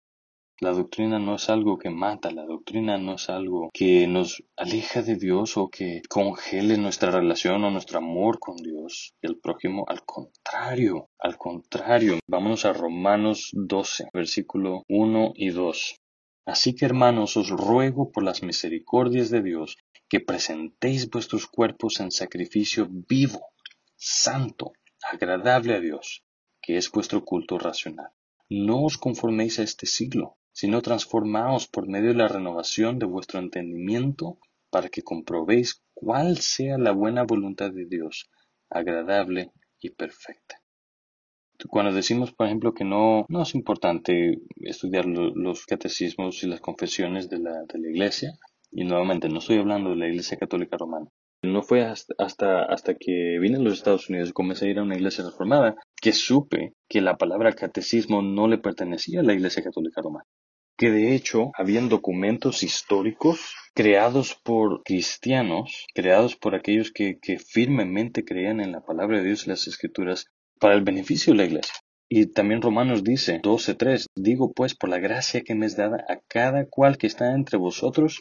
La 0.59 0.73
doctrina 0.73 1.21
no 1.21 1.37
es 1.37 1.49
algo 1.49 1.79
que 1.79 1.91
mata, 1.91 2.33
la 2.33 2.45
doctrina 2.45 2.99
no 2.99 3.15
es 3.15 3.31
algo 3.31 3.71
que 3.73 4.09
nos 4.09 4.43
aleja 4.57 5.03
de 5.03 5.15
Dios 5.15 5.57
o 5.57 5.69
que 5.69 6.03
congele 6.09 6.77
nuestra 6.77 7.13
relación 7.13 7.63
o 7.63 7.71
nuestro 7.71 7.99
amor 7.99 8.41
con 8.41 8.57
Dios 8.57 9.15
y 9.23 9.29
el 9.29 9.39
prójimo. 9.39 9.85
Al 9.87 10.05
contrario, 10.05 11.09
al 11.21 11.39
contrario. 11.39 12.19
Vámonos 12.29 12.65
a 12.65 12.73
Romanos 12.73 13.51
12, 13.53 14.09
versículo 14.13 14.83
1 14.89 15.35
y 15.37 15.51
2. 15.51 16.01
Así 16.47 16.75
que 16.75 16.85
hermanos, 16.85 17.37
os 17.37 17.51
ruego 17.51 18.11
por 18.11 18.25
las 18.25 18.43
misericordias 18.43 19.31
de 19.31 19.41
Dios 19.41 19.77
que 20.09 20.19
presentéis 20.19 21.09
vuestros 21.09 21.47
cuerpos 21.47 22.01
en 22.01 22.11
sacrificio 22.11 22.89
vivo, 22.91 23.53
santo, 23.95 24.73
agradable 25.11 25.75
a 25.75 25.81
Dios, 25.81 26.25
que 26.61 26.77
es 26.77 26.91
vuestro 26.91 27.25
culto 27.25 27.59
racional. 27.59 28.11
No 28.49 28.83
os 28.83 28.99
conforméis 28.99 29.59
a 29.59 29.63
este 29.63 29.87
siglo 29.87 30.37
sino 30.53 30.83
transformaos 30.83 31.67
por 31.67 31.89
medio 31.89 32.11
de 32.11 32.17
la 32.17 32.29
renovación 32.29 32.99
de 32.99 33.07
vuestro 33.07 33.41
entendimiento 33.41 34.39
para 34.71 34.89
que 34.89 35.03
comprobéis 35.03 35.83
cuál 35.95 36.39
sea 36.39 36.79
la 36.79 36.93
buena 36.93 37.25
voluntad 37.25 37.71
de 37.71 37.87
Dios, 37.87 38.31
agradable 38.71 39.53
y 39.81 39.91
perfecta. 39.91 40.61
Cuando 41.69 41.93
decimos, 41.93 42.33
por 42.33 42.47
ejemplo, 42.47 42.75
que 42.75 42.85
no, 42.85 43.25
no 43.29 43.43
es 43.43 43.55
importante 43.55 44.41
estudiar 44.57 45.07
los 45.07 45.65
catecismos 45.65 46.43
y 46.43 46.49
las 46.49 46.61
confesiones 46.61 47.31
de 47.31 47.39
la, 47.39 47.63
de 47.73 47.79
la 47.79 47.89
Iglesia, 47.89 48.33
y 48.71 48.85
nuevamente 48.85 49.29
no 49.29 49.39
estoy 49.39 49.59
hablando 49.59 49.91
de 49.91 49.97
la 49.97 50.09
Iglesia 50.09 50.39
Católica 50.39 50.77
Romana, 50.77 51.09
no 51.43 51.63
fue 51.63 51.85
hasta, 51.85 52.15
hasta, 52.19 52.95
que 52.95 53.39
vine 53.41 53.57
a 53.57 53.61
los 53.61 53.75
Estados 53.75 54.09
Unidos 54.09 54.31
y 54.31 54.33
comencé 54.33 54.67
a 54.67 54.71
ir 54.71 54.79
a 54.79 54.83
una 54.83 54.97
iglesia 54.97 55.25
reformada 55.25 55.77
que 56.01 56.13
supe 56.13 56.75
que 56.89 57.01
la 57.01 57.17
palabra 57.17 57.53
catecismo 57.53 58.23
no 58.23 58.49
le 58.49 58.59
pertenecía 58.59 59.21
a 59.21 59.25
la 59.25 59.35
Iglesia 59.35 59.63
Católica 59.63 60.01
Romana 60.03 60.25
que 60.83 60.91
de 60.91 61.15
hecho 61.15 61.53
habían 61.57 61.89
documentos 61.89 62.65
históricos 62.65 63.55
creados 63.75 64.37
por 64.43 64.83
cristianos, 64.83 65.87
creados 65.95 66.35
por 66.35 66.57
aquellos 66.57 66.91
que, 66.91 67.19
firmemente 67.39 68.25
creían 68.25 68.61
en 68.61 68.73
la 68.73 68.81
palabra 68.81 69.19
de 69.19 69.25
Dios 69.25 69.47
y 69.47 69.51
las 69.51 69.69
escrituras 69.69 70.27
para 70.59 70.75
el 70.75 70.83
beneficio 70.83 71.33
de 71.33 71.37
la 71.37 71.45
iglesia. 71.45 71.75
Y 72.09 72.27
también 72.27 72.63
Romanos 72.63 73.05
dice 73.05 73.41
12.3, 73.41 74.07
digo 74.17 74.53
pues 74.53 74.75
por 74.75 74.91
la 74.91 74.99
gracia 74.99 75.43
que 75.43 75.55
me 75.55 75.67
es 75.67 75.77
dada 75.77 76.05
a 76.09 76.19
cada 76.29 76.67
cual 76.67 76.99
que 76.99 77.07
está 77.07 77.33
entre 77.33 77.59
vosotros, 77.59 78.21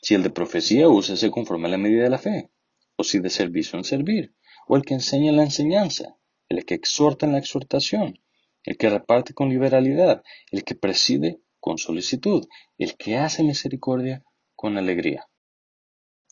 si 0.00 0.14
el 0.14 0.22
de 0.22 0.30
profecía 0.30 0.88
úsese 0.88 1.30
conforme 1.30 1.68
a 1.68 1.70
la 1.72 1.78
medida 1.78 2.04
de 2.04 2.10
la 2.10 2.18
fe, 2.18 2.50
o 2.96 3.04
si 3.04 3.18
de 3.18 3.30
servicio 3.30 3.78
en 3.78 3.84
servir, 3.84 4.34
o 4.66 4.76
el 4.76 4.84
que 4.84 4.94
enseña 4.94 5.30
en 5.30 5.36
la 5.36 5.44
enseñanza, 5.44 6.16
el 6.48 6.64
que 6.64 6.74
exhorta 6.74 7.26
en 7.26 7.32
la 7.32 7.38
exhortación, 7.38 8.20
el 8.64 8.76
que 8.76 8.90
reparte 8.90 9.34
con 9.34 9.48
liberalidad, 9.48 10.22
el 10.50 10.64
que 10.64 10.74
preside 10.74 11.40
con 11.60 11.78
solicitud, 11.78 12.46
el 12.78 12.96
que 12.96 13.16
hace 13.16 13.42
misericordia 13.42 14.24
con 14.54 14.76
alegría. 14.76 15.28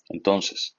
Entonces, 0.09 0.79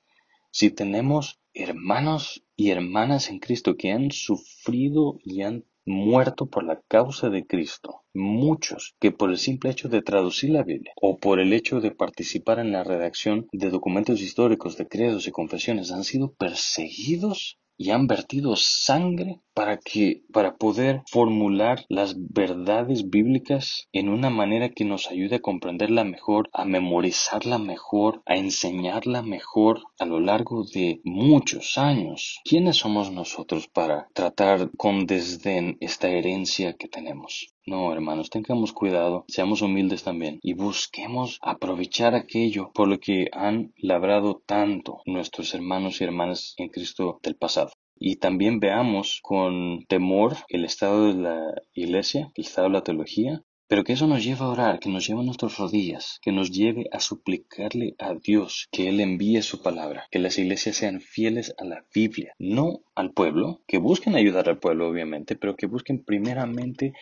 si 0.52 0.71
tenemos 0.71 1.39
hermanos 1.54 2.43
y 2.56 2.71
hermanas 2.71 3.30
en 3.30 3.39
Cristo 3.39 3.78
que 3.78 3.91
han 3.91 4.12
sufrido 4.12 5.19
y 5.23 5.43
han 5.43 5.65
muerto 5.89 6.45
por 6.45 6.63
la 6.63 6.80
causa 6.88 7.30
de 7.30 7.47
Cristo, 7.47 8.04
muchos 8.13 8.95
que 8.99 9.12
por 9.12 9.32
el 9.32 9.38
simple 9.38 9.71
hecho 9.71 9.89
de 9.89 10.04
traducir 10.04 10.52
la 10.52 10.63
Biblia 10.63 10.93
o 11.02 11.17
por 11.17 11.39
el 11.39 11.52
hecho 11.52 11.82
de 11.82 11.89
participar 11.89 12.60
en 12.60 12.71
la 12.71 12.84
redacción 12.84 13.47
de 13.52 13.71
documentos 13.71 14.21
históricos, 14.21 14.78
de 14.78 14.88
credos 14.88 15.28
y 15.28 15.32
confesiones 15.32 15.91
han 15.91 16.04
sido 16.04 16.34
perseguidos 16.34 17.58
y 17.79 17.91
han 17.91 18.07
vertido 18.07 18.57
sangre 18.57 19.39
para 19.53 19.77
que 19.77 20.23
para 20.33 20.57
poder 20.57 21.01
formular 21.07 21.85
las 21.87 22.13
verdades 22.17 23.09
bíblicas 23.09 23.87
en 23.93 24.09
una 24.09 24.29
manera 24.29 24.69
que 24.69 24.83
nos 24.83 25.09
ayude 25.09 25.37
a 25.37 25.41
comprenderla 25.41 26.03
mejor, 26.03 26.49
a 26.53 26.65
memorizarla 26.65 27.57
mejor, 27.57 28.21
a 28.25 28.35
enseñarla 28.35 29.21
mejor 29.21 29.81
a 29.97 30.05
lo 30.05 30.19
largo 30.19 30.65
de 30.65 30.99
muchos 31.05 31.77
años. 31.77 32.41
¿Quiénes 32.43 32.75
somos 32.75 33.11
nosotros 33.11 33.69
para 33.69 34.09
tratar 34.13 34.71
con 34.77 35.05
desdén 35.05 35.77
esta 35.79 36.09
herencia 36.09 36.73
que 36.73 36.89
tenemos? 36.89 37.55
No, 37.69 37.93
hermanos, 37.93 38.32
tengamos 38.32 38.73
cuidado, 38.73 39.25
seamos 39.27 39.62
humildes 39.62 40.03
también 40.03 40.39
y 40.41 40.53
busquemos 40.53 41.38
aprovechar 41.43 42.15
aquello 42.15 42.71
por 42.73 42.88
lo 42.88 42.99
que 42.99 43.27
han 43.32 43.73
labrado 43.77 44.41
tanto 44.43 45.03
nuestros 45.05 45.53
hermanos 45.53 46.01
y 46.01 46.03
hermanas 46.03 46.55
en 46.58 46.69
Cristo 46.69 47.19
del 47.21 47.36
pasado. 47.36 47.69
Y 47.95 48.15
también 48.15 48.60
veamos 48.60 49.19
con 49.21 49.86
temor 49.88 50.38
el 50.47 50.65
estado 50.65 51.13
de 51.13 51.21
la 51.21 51.53
iglesia, 51.73 52.32
el 52.34 52.43
estado 52.43 52.69
de 52.69 52.73
la 52.73 52.84
teología, 52.84 53.43
pero 53.69 53.84
que 53.84 53.93
eso 53.93 54.08
nos 54.08 54.23
lleve 54.23 54.43
a 54.43 54.47
orar, 54.47 54.79
que 54.79 54.89
nos 54.89 55.05
lleve 55.08 55.21
a 55.21 55.23
nuestras 55.23 55.58
rodillas, 55.60 56.19
que 56.23 56.32
nos 56.32 56.49
lleve 56.49 56.89
a 56.91 56.99
suplicarle 56.99 57.93
a 57.99 58.15
Dios 58.15 58.67
que 58.71 58.89
Él 58.89 58.99
envíe 58.99 59.43
su 59.43 59.62
palabra, 59.62 60.08
que 60.10 60.17
las 60.17 60.39
iglesias 60.39 60.75
sean 60.75 61.01
fieles 61.01 61.53
a 61.60 61.65
la 61.65 61.86
Biblia, 61.93 62.34
no 62.39 62.82
al 62.95 63.12
pueblo, 63.13 63.62
que 63.67 63.77
busquen 63.77 64.15
ayudar 64.15 64.49
al 64.49 64.58
pueblo 64.58 64.89
obviamente, 64.89 65.36
pero 65.36 65.55
que 65.55 65.67
busquen 65.67 66.03
primeramente 66.03 66.93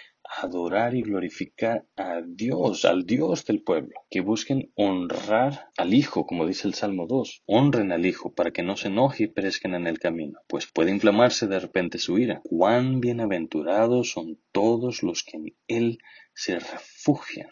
adorar 0.42 0.94
y 0.94 1.04
glorificar 1.04 1.86
a 1.96 2.22
Dios, 2.26 2.84
al 2.84 3.06
Dios 3.06 3.46
del 3.46 3.64
pueblo, 3.64 4.02
que 4.10 4.20
busquen 4.20 4.72
honrar 4.76 5.70
al 5.78 5.94
Hijo, 5.94 6.26
como 6.26 6.46
dice 6.46 6.68
el 6.68 6.74
Salmo 6.74 7.08
2, 7.08 7.44
honren 7.46 7.94
al 7.94 8.06
Hijo 8.06 8.34
para 8.34 8.52
que 8.52 8.62
no 8.62 8.76
se 8.76 8.90
enoje 8.90 9.24
y 9.24 9.28
perezcan 9.28 9.74
en 9.74 9.88
el 9.88 10.00
camino, 10.00 10.40
pues 10.48 10.68
puede 10.68 10.92
inflamarse 10.92 11.48
de 11.48 11.60
repente 11.60 11.98
su 11.98 12.18
ira. 12.18 12.42
Cuán 12.44 13.00
bienaventurados 13.00 14.12
son 14.12 14.38
todos 14.52 15.02
los 15.02 15.24
que 15.24 15.38
en 15.38 15.56
Él 15.68 16.00
se 16.38 16.60
refugian. 16.60 17.50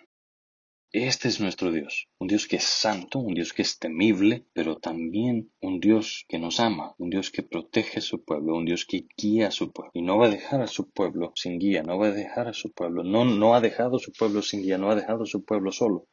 Este 0.92 1.28
es 1.28 1.42
nuestro 1.42 1.72
Dios, 1.72 2.08
un 2.20 2.28
Dios 2.28 2.48
que 2.48 2.58
es 2.58 2.64
santo, 2.64 3.18
un 3.18 3.34
Dios 3.34 3.52
que 3.52 3.64
es 3.64 3.80
temible, 3.80 4.46
pero 4.54 4.78
también 4.78 5.52
un 5.60 5.80
Dios 5.80 6.24
que 6.30 6.38
nos 6.38 6.60
ama, 6.60 6.94
un 7.00 7.10
Dios 7.10 7.32
que 7.32 7.42
protege 7.42 7.98
a 7.98 8.02
su 8.02 8.24
pueblo, 8.24 8.56
un 8.56 8.64
Dios 8.64 8.86
que 8.86 9.08
guía 9.18 9.48
a 9.48 9.52
su 9.52 9.72
pueblo. 9.72 9.92
Y 9.96 10.04
no 10.04 10.18
va 10.20 10.28
a 10.28 10.30
dejar 10.30 10.62
a 10.62 10.68
su 10.68 10.92
pueblo 10.92 11.34
sin 11.36 11.58
guía, 11.58 11.82
no 11.82 11.98
va 11.98 12.08
a 12.08 12.12
dejar 12.12 12.48
a 12.48 12.54
su 12.54 12.72
pueblo, 12.72 13.04
no, 13.04 13.26
no 13.26 13.56
ha 13.56 13.60
dejado 13.60 13.98
a 13.98 14.00
su 14.00 14.14
pueblo 14.14 14.44
sin 14.44 14.62
guía, 14.62 14.78
no 14.78 14.92
ha 14.92 14.96
dejado 14.96 15.24
a 15.24 15.28
su 15.28 15.44
pueblo 15.44 15.72
solo. 15.72 16.06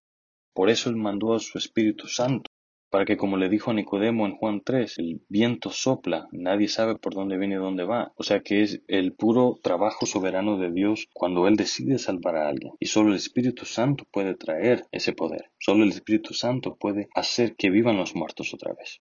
Por 0.55 0.70
eso 0.70 0.88
Él 0.88 0.96
mandó 0.96 1.34
a 1.34 1.40
su 1.40 1.59
Espíritu 1.59 2.09
Santo 2.09 2.51
para 2.93 3.07
que 3.07 3.16
como 3.16 3.38
le 3.38 3.49
dijo 3.49 3.72
Nicodemo 3.72 4.26
en 4.26 4.36
Juan 4.36 4.61
3, 4.62 4.99
el 4.99 5.22
viento 5.30 5.70
sopla, 5.70 6.28
nadie 6.30 6.68
sabe 6.68 6.97
por 6.97 7.14
dónde 7.14 7.38
viene 7.38 7.55
y 7.55 7.59
dónde 7.59 7.84
va. 7.84 8.12
O 8.16 8.22
sea 8.22 8.40
que 8.40 8.61
es 8.61 8.82
el 8.86 9.14
puro 9.14 9.59
trabajo 9.62 10.05
soberano 10.05 10.59
de 10.59 10.70
Dios 10.70 11.09
cuando 11.14 11.49
Él 11.49 11.57
decide 11.57 11.99
salvar 11.99 12.36
a 12.36 12.49
alguien. 12.51 12.74
Y 12.80 12.86
solo 12.88 13.09
el 13.09 13.16
Espíritu 13.16 13.64
Santo 13.64 14.05
puede 14.12 14.34
traer 14.34 14.84
ese 14.93 15.14
poder. 15.14 15.51
Solo 15.59 15.84
el 15.84 15.88
Espíritu 15.88 16.34
Santo 16.34 16.76
puede 16.78 17.09
hacer 17.14 17.57
que 17.57 17.70
vivan 17.70 17.97
los 17.97 18.14
muertos 18.14 18.53
otra 18.53 18.74
vez. 18.74 19.01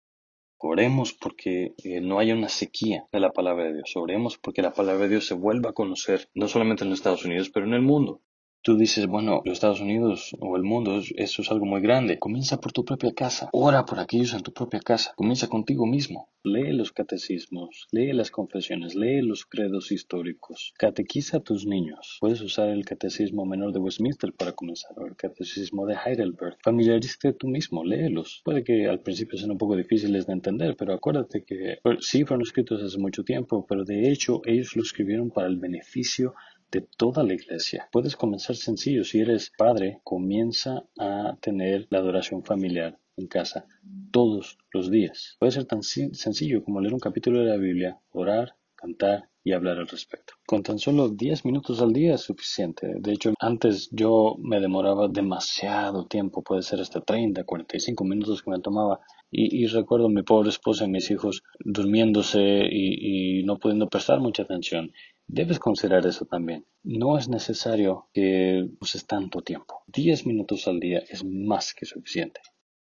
Oremos 0.58 1.14
porque 1.14 1.74
eh, 1.82 2.02
no 2.02 2.20
haya 2.20 2.34
una 2.34 2.50
sequía 2.50 3.06
de 3.14 3.22
la 3.22 3.32
palabra 3.32 3.68
de 3.68 3.76
Dios. 3.76 3.96
Oremos 3.96 4.38
porque 4.38 4.62
la 4.62 4.74
palabra 4.74 5.04
de 5.04 5.12
Dios 5.12 5.28
se 5.28 5.34
vuelva 5.34 5.70
a 5.70 5.74
conocer 5.74 6.28
no 6.34 6.50
solamente 6.50 6.84
en 6.84 6.90
los 6.90 7.00
Estados 7.00 7.24
Unidos, 7.24 7.50
pero 7.54 7.66
en 7.66 7.74
el 7.74 7.84
mundo. 7.84 8.22
Tú 8.62 8.78
dices, 8.78 9.08
bueno, 9.08 9.42
los 9.46 9.54
Estados 9.54 9.80
Unidos 9.80 10.36
o 10.40 10.58
el 10.58 10.64
mundo, 10.64 11.00
eso 11.16 11.42
es 11.42 11.52
algo 11.52 11.66
muy 11.66 11.82
grande. 11.82 12.20
Comienza 12.20 12.60
por 12.60 12.74
tu 12.74 12.84
propia 12.84 13.14
casa. 13.14 13.50
Ora 13.54 13.86
por 13.86 14.00
aquellos 14.00 14.34
en 14.34 14.42
tu 14.42 14.52
propia 14.52 14.80
casa. 14.80 15.14
Comienza 15.16 15.48
contigo 15.48 15.86
mismo. 15.86 16.30
Lee 16.44 16.74
los 16.74 16.92
catecismos, 16.92 17.88
lee 17.92 18.14
las 18.14 18.32
confesiones, 18.32 18.96
lee 18.96 19.22
los 19.22 19.46
credos 19.46 19.92
históricos. 19.92 20.74
Catequiza 20.78 21.38
a 21.38 21.40
tus 21.42 21.66
niños. 21.66 22.18
Puedes 22.22 22.42
usar 22.42 22.70
el 22.70 22.86
catecismo 22.86 23.46
menor 23.46 23.74
de 23.74 23.80
Westminster 23.80 24.34
para 24.34 24.54
comenzar, 24.54 24.92
o 24.98 25.08
el 25.08 25.16
catecismo 25.16 25.86
de 25.86 25.96
Heidelberg. 25.96 26.58
Familiarízate 26.64 27.34
tú 27.34 27.48
mismo, 27.48 27.84
léelos. 27.84 28.42
Puede 28.46 28.64
que 28.64 28.88
al 28.88 29.02
principio 29.02 29.38
sean 29.38 29.52
un 29.52 29.58
poco 29.58 29.76
difíciles 29.76 30.26
de 30.26 30.34
entender, 30.34 30.76
pero 30.78 30.94
acuérdate 30.94 31.44
que 31.44 31.80
sí 32.00 32.24
fueron 32.24 32.44
escritos 32.44 32.82
hace 32.82 32.98
mucho 32.98 33.24
tiempo, 33.24 33.66
pero 33.68 33.84
de 33.84 34.10
hecho 34.10 34.42
ellos 34.46 34.76
lo 34.76 34.84
escribieron 34.84 35.32
para 35.32 35.48
el 35.48 35.58
beneficio 35.58 36.34
de 36.72 36.82
toda 36.82 37.24
la 37.24 37.34
iglesia. 37.34 37.88
Puedes 37.92 38.16
comenzar 38.16 38.56
sencillo. 38.56 39.04
Si 39.04 39.20
eres 39.20 39.52
padre, 39.58 40.02
comienza 40.04 40.84
a 40.98 41.38
tener 41.42 41.88
la 41.90 42.00
adoración 42.00 42.44
familiar 42.44 43.00
en 43.18 43.28
casa 43.28 43.66
todos 44.12 44.58
los 44.72 44.92
días. 44.92 45.36
Puede 45.40 45.52
ser 45.52 45.66
tan 45.66 45.84
sencillo 45.84 46.64
como 46.64 46.82
leer 46.82 46.94
un 46.94 47.00
capítulo 47.00 47.40
de 47.40 47.46
la 47.46 47.58
Biblia, 47.58 48.00
orar, 48.12 48.56
cantar 48.76 49.30
y 49.44 49.54
hablar 49.54 49.78
al 49.78 49.88
respecto. 49.88 50.34
Con 50.46 50.62
tan 50.62 50.78
solo 50.78 51.10
10 51.10 51.46
minutos 51.46 51.82
al 51.82 51.94
día 51.94 52.16
es 52.16 52.22
suficiente. 52.22 52.96
De 53.00 53.14
hecho, 53.14 53.34
antes 53.40 53.90
yo 53.92 54.36
me 54.40 54.60
demoraba 54.60 55.08
demasiado 55.08 56.06
tiempo, 56.06 56.44
puede 56.44 56.62
ser 56.64 56.82
hasta 56.82 57.02
30, 57.02 57.44
45 57.46 58.04
minutos 58.04 58.44
que 58.44 58.52
me 58.52 58.60
tomaba. 58.60 59.00
Y, 59.30 59.68
recuerdo 59.68 60.06
a 60.06 60.10
mi 60.10 60.24
pobre 60.24 60.50
esposa 60.50 60.86
y 60.86 60.90
mis 60.90 61.12
hijos 61.12 61.44
durmiéndose 61.60 62.64
y 62.72 63.44
no 63.44 63.58
pudiendo 63.58 63.90
prestar 63.90 64.22
mucha 64.22 64.44
atención. 64.44 64.92
Debes 65.30 65.60
considerar 65.60 66.06
eso 66.06 66.26
también. 66.26 66.66
No 66.84 67.18
es 67.18 67.28
necesario 67.28 68.08
que 68.14 68.66
uses 68.80 69.06
tanto 69.06 69.42
tiempo. 69.42 69.84
Diez 69.86 70.26
minutos 70.26 70.70
al 70.70 70.80
día 70.80 71.00
es 71.10 71.26
más 71.26 71.74
que 71.74 71.86
suficiente. 71.86 72.40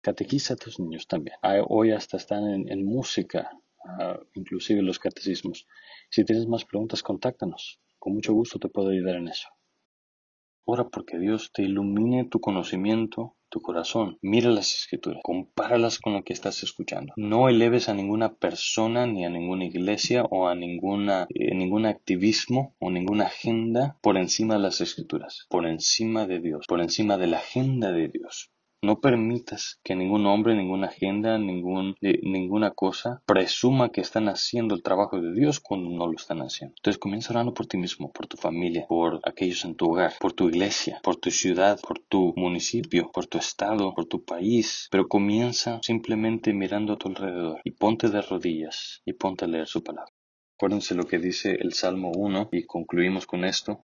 Catequiza 0.00 0.54
a 0.54 0.56
tus 0.56 0.78
niños 0.78 1.08
también. 1.08 1.36
Hoy 1.68 1.90
hasta 1.90 2.16
están 2.16 2.68
en, 2.68 2.84
música, 2.84 3.50
ah, 3.84 4.20
inclusive 4.34 4.82
los 4.82 5.00
catecismos. 5.00 5.66
Si 6.10 6.24
tienes 6.24 6.46
más 6.46 6.64
preguntas, 6.64 7.02
contáctanos. 7.02 7.80
Con 7.98 8.14
mucho 8.14 8.32
gusto 8.32 8.60
te 8.60 8.68
puedo 8.68 8.90
ayudar 8.90 9.16
en 9.16 9.28
eso. 9.28 9.48
Ora 10.70 10.90
porque 10.90 11.18
Dios 11.18 11.50
te 11.50 11.62
ilumine 11.62 12.26
tu 12.26 12.40
conocimiento 12.40 13.36
tu 13.48 13.62
corazón. 13.62 14.18
Mira 14.20 14.50
las 14.50 14.74
escrituras, 14.74 15.22
compáralas 15.22 15.98
con 15.98 16.12
lo 16.12 16.24
que 16.24 16.34
estás 16.34 16.62
escuchando. 16.62 17.14
No 17.16 17.48
eleves 17.48 17.88
a 17.88 17.94
ninguna 17.94 18.34
persona, 18.34 19.06
ni 19.06 19.24
a 19.24 19.30
ninguna 19.30 19.64
iglesia 19.64 20.24
o 20.24 20.46
a 20.46 20.54
ninguna, 20.54 21.26
eh, 21.30 21.54
ningún 21.54 21.86
activismo 21.86 22.74
o 22.78 22.90
ninguna 22.90 23.24
agenda 23.24 23.96
por 24.02 24.18
encima 24.18 24.56
de 24.56 24.60
las 24.60 24.82
escrituras, 24.82 25.46
por 25.48 25.66
encima 25.66 26.26
de 26.26 26.40
Dios, 26.40 26.66
por 26.68 26.82
encima 26.82 27.16
de 27.16 27.28
la 27.28 27.38
agenda 27.38 27.90
de 27.90 28.08
Dios. 28.08 28.50
No 28.80 29.00
permitas 29.00 29.80
que 29.82 29.96
ningún 29.96 30.24
hombre, 30.26 30.54
ninguna 30.54 30.86
agenda, 30.86 31.36
ningún, 31.36 31.96
eh, 32.00 32.20
ninguna 32.22 32.70
cosa 32.70 33.24
presuma 33.26 33.90
que 33.90 34.00
están 34.00 34.28
haciendo 34.28 34.76
el 34.76 34.84
trabajo 34.84 35.20
de 35.20 35.32
Dios 35.32 35.58
cuando 35.58 35.90
no 35.90 36.06
lo 36.06 36.12
están 36.12 36.42
haciendo. 36.42 36.76
Entonces 36.78 37.00
comienza 37.00 37.32
orando 37.32 37.54
por 37.54 37.66
ti 37.66 37.76
mismo, 37.76 38.12
por 38.12 38.28
tu 38.28 38.36
familia, 38.36 38.86
por 38.88 39.20
aquellos 39.24 39.64
en 39.64 39.74
tu 39.74 39.90
hogar, 39.90 40.12
por 40.20 40.32
tu 40.32 40.48
iglesia, 40.48 41.00
por 41.02 41.16
tu 41.16 41.32
ciudad, 41.32 41.80
por 41.80 41.98
tu 41.98 42.32
municipio, 42.36 43.10
por 43.12 43.26
tu 43.26 43.38
estado, 43.38 43.92
por 43.96 44.06
tu 44.06 44.24
país. 44.24 44.86
Pero 44.92 45.08
comienza 45.08 45.80
simplemente 45.82 46.52
mirando 46.52 46.92
a 46.92 46.98
tu 46.98 47.08
alrededor 47.08 47.60
y 47.64 47.72
ponte 47.72 48.08
de 48.08 48.22
rodillas 48.22 49.02
y 49.04 49.12
ponte 49.14 49.44
a 49.44 49.48
leer 49.48 49.66
su 49.66 49.82
palabra. 49.82 50.12
Acuérdense 50.56 50.94
lo 50.94 51.04
que 51.04 51.18
dice 51.18 51.56
el 51.60 51.72
Salmo 51.72 52.12
1 52.14 52.50
y 52.52 52.64
concluimos 52.64 53.26
con 53.26 53.44
esto. 53.44 53.84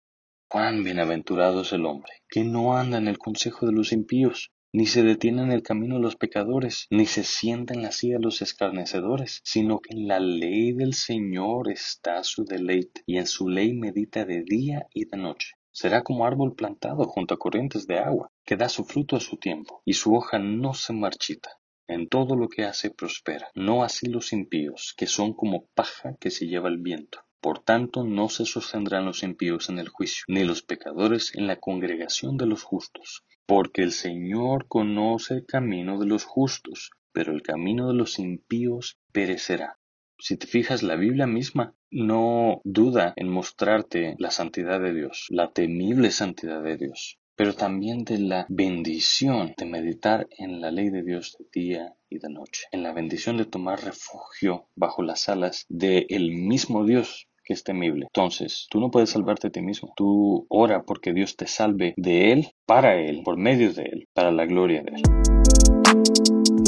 Cuán 0.46 0.84
bienaventurado 0.84 1.62
es 1.62 1.72
el 1.72 1.86
hombre, 1.86 2.12
que 2.28 2.44
no 2.44 2.76
anda 2.76 2.98
en 2.98 3.08
el 3.08 3.16
consejo 3.16 3.64
de 3.64 3.72
los 3.72 3.90
impíos, 3.92 4.50
ni 4.74 4.86
se 4.86 5.04
detiene 5.04 5.42
en 5.42 5.52
el 5.52 5.62
camino 5.62 6.00
los 6.00 6.16
pecadores, 6.16 6.88
ni 6.90 7.06
se 7.06 7.22
sienta 7.22 7.74
en 7.74 7.82
la 7.82 7.92
silla 7.92 8.18
los 8.18 8.42
escarnecedores, 8.42 9.40
sino 9.44 9.78
que 9.78 9.94
en 9.94 10.08
la 10.08 10.18
ley 10.18 10.72
del 10.72 10.94
Señor 10.94 11.70
está 11.70 12.24
su 12.24 12.44
deleite, 12.44 13.02
y 13.06 13.18
en 13.18 13.28
su 13.28 13.48
ley 13.48 13.72
medita 13.72 14.24
de 14.24 14.42
día 14.42 14.88
y 14.92 15.04
de 15.04 15.16
noche. 15.16 15.52
Será 15.70 16.02
como 16.02 16.26
árbol 16.26 16.56
plantado 16.56 17.04
junto 17.04 17.34
a 17.34 17.38
corrientes 17.38 17.86
de 17.86 18.00
agua, 18.00 18.32
que 18.44 18.56
da 18.56 18.68
su 18.68 18.84
fruto 18.84 19.14
a 19.14 19.20
su 19.20 19.36
tiempo, 19.36 19.80
y 19.84 19.92
su 19.92 20.12
hoja 20.12 20.40
no 20.40 20.74
se 20.74 20.92
marchita. 20.92 21.50
En 21.86 22.08
todo 22.08 22.34
lo 22.34 22.48
que 22.48 22.64
hace 22.64 22.90
prospera, 22.90 23.52
no 23.54 23.84
así 23.84 24.06
los 24.06 24.32
impíos, 24.32 24.92
que 24.96 25.06
son 25.06 25.34
como 25.34 25.66
paja 25.76 26.16
que 26.18 26.32
se 26.32 26.48
lleva 26.48 26.68
el 26.68 26.78
viento. 26.78 27.20
Por 27.44 27.58
tanto, 27.58 28.04
no 28.04 28.30
se 28.30 28.46
sostendrán 28.46 29.04
los 29.04 29.22
impíos 29.22 29.68
en 29.68 29.78
el 29.78 29.88
juicio, 29.88 30.24
ni 30.28 30.44
los 30.44 30.62
pecadores 30.62 31.34
en 31.34 31.46
la 31.46 31.60
congregación 31.60 32.38
de 32.38 32.46
los 32.46 32.62
justos 32.62 33.22
porque 33.46 33.82
el 33.82 33.92
Señor 33.92 34.66
conoce 34.68 35.34
el 35.34 35.46
camino 35.46 35.98
de 35.98 36.06
los 36.06 36.24
justos, 36.24 36.90
pero 37.12 37.32
el 37.32 37.42
camino 37.42 37.88
de 37.88 37.94
los 37.94 38.18
impíos 38.18 38.98
perecerá. 39.12 39.78
Si 40.18 40.36
te 40.36 40.46
fijas, 40.46 40.82
la 40.82 40.96
Biblia 40.96 41.26
misma 41.26 41.74
no 41.90 42.62
duda 42.64 43.12
en 43.16 43.28
mostrarte 43.28 44.14
la 44.18 44.30
santidad 44.30 44.80
de 44.80 44.94
Dios, 44.94 45.26
la 45.28 45.52
temible 45.52 46.10
santidad 46.10 46.62
de 46.62 46.78
Dios, 46.78 47.18
pero 47.36 47.54
también 47.54 48.04
de 48.04 48.18
la 48.18 48.46
bendición 48.48 49.54
de 49.58 49.66
meditar 49.66 50.26
en 50.38 50.60
la 50.60 50.70
ley 50.70 50.88
de 50.88 51.02
Dios 51.02 51.36
de 51.38 51.46
día 51.52 51.94
y 52.08 52.18
de 52.18 52.30
noche, 52.30 52.66
en 52.72 52.82
la 52.82 52.92
bendición 52.92 53.36
de 53.36 53.44
tomar 53.44 53.84
refugio 53.84 54.68
bajo 54.74 55.02
las 55.02 55.28
alas 55.28 55.66
del 55.68 56.06
el 56.08 56.32
mismo 56.32 56.84
Dios 56.86 57.28
que 57.44 57.52
es 57.52 57.62
temible. 57.62 58.06
Entonces, 58.06 58.66
tú 58.70 58.80
no 58.80 58.90
puedes 58.90 59.10
salvarte 59.10 59.48
a 59.48 59.50
ti 59.50 59.60
mismo. 59.60 59.92
Tú 59.96 60.46
ora 60.48 60.82
porque 60.82 61.12
Dios 61.12 61.36
te 61.36 61.46
salve 61.46 61.94
de 61.96 62.32
Él, 62.32 62.48
para 62.66 62.96
Él, 62.96 63.22
por 63.24 63.36
medio 63.36 63.72
de 63.72 63.82
Él, 63.82 64.08
para 64.14 64.32
la 64.32 64.46
gloria 64.46 64.82
de 64.82 64.92
Él. 64.96 65.02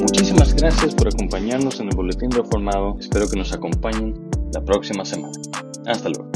Muchísimas 0.00 0.54
gracias 0.54 0.94
por 0.94 1.08
acompañarnos 1.08 1.80
en 1.80 1.88
el 1.88 1.96
Boletín 1.96 2.30
Reformado. 2.30 2.96
Espero 3.00 3.28
que 3.28 3.38
nos 3.38 3.52
acompañen 3.52 4.14
la 4.52 4.62
próxima 4.64 5.04
semana. 5.04 5.32
Hasta 5.86 6.08
luego. 6.08 6.35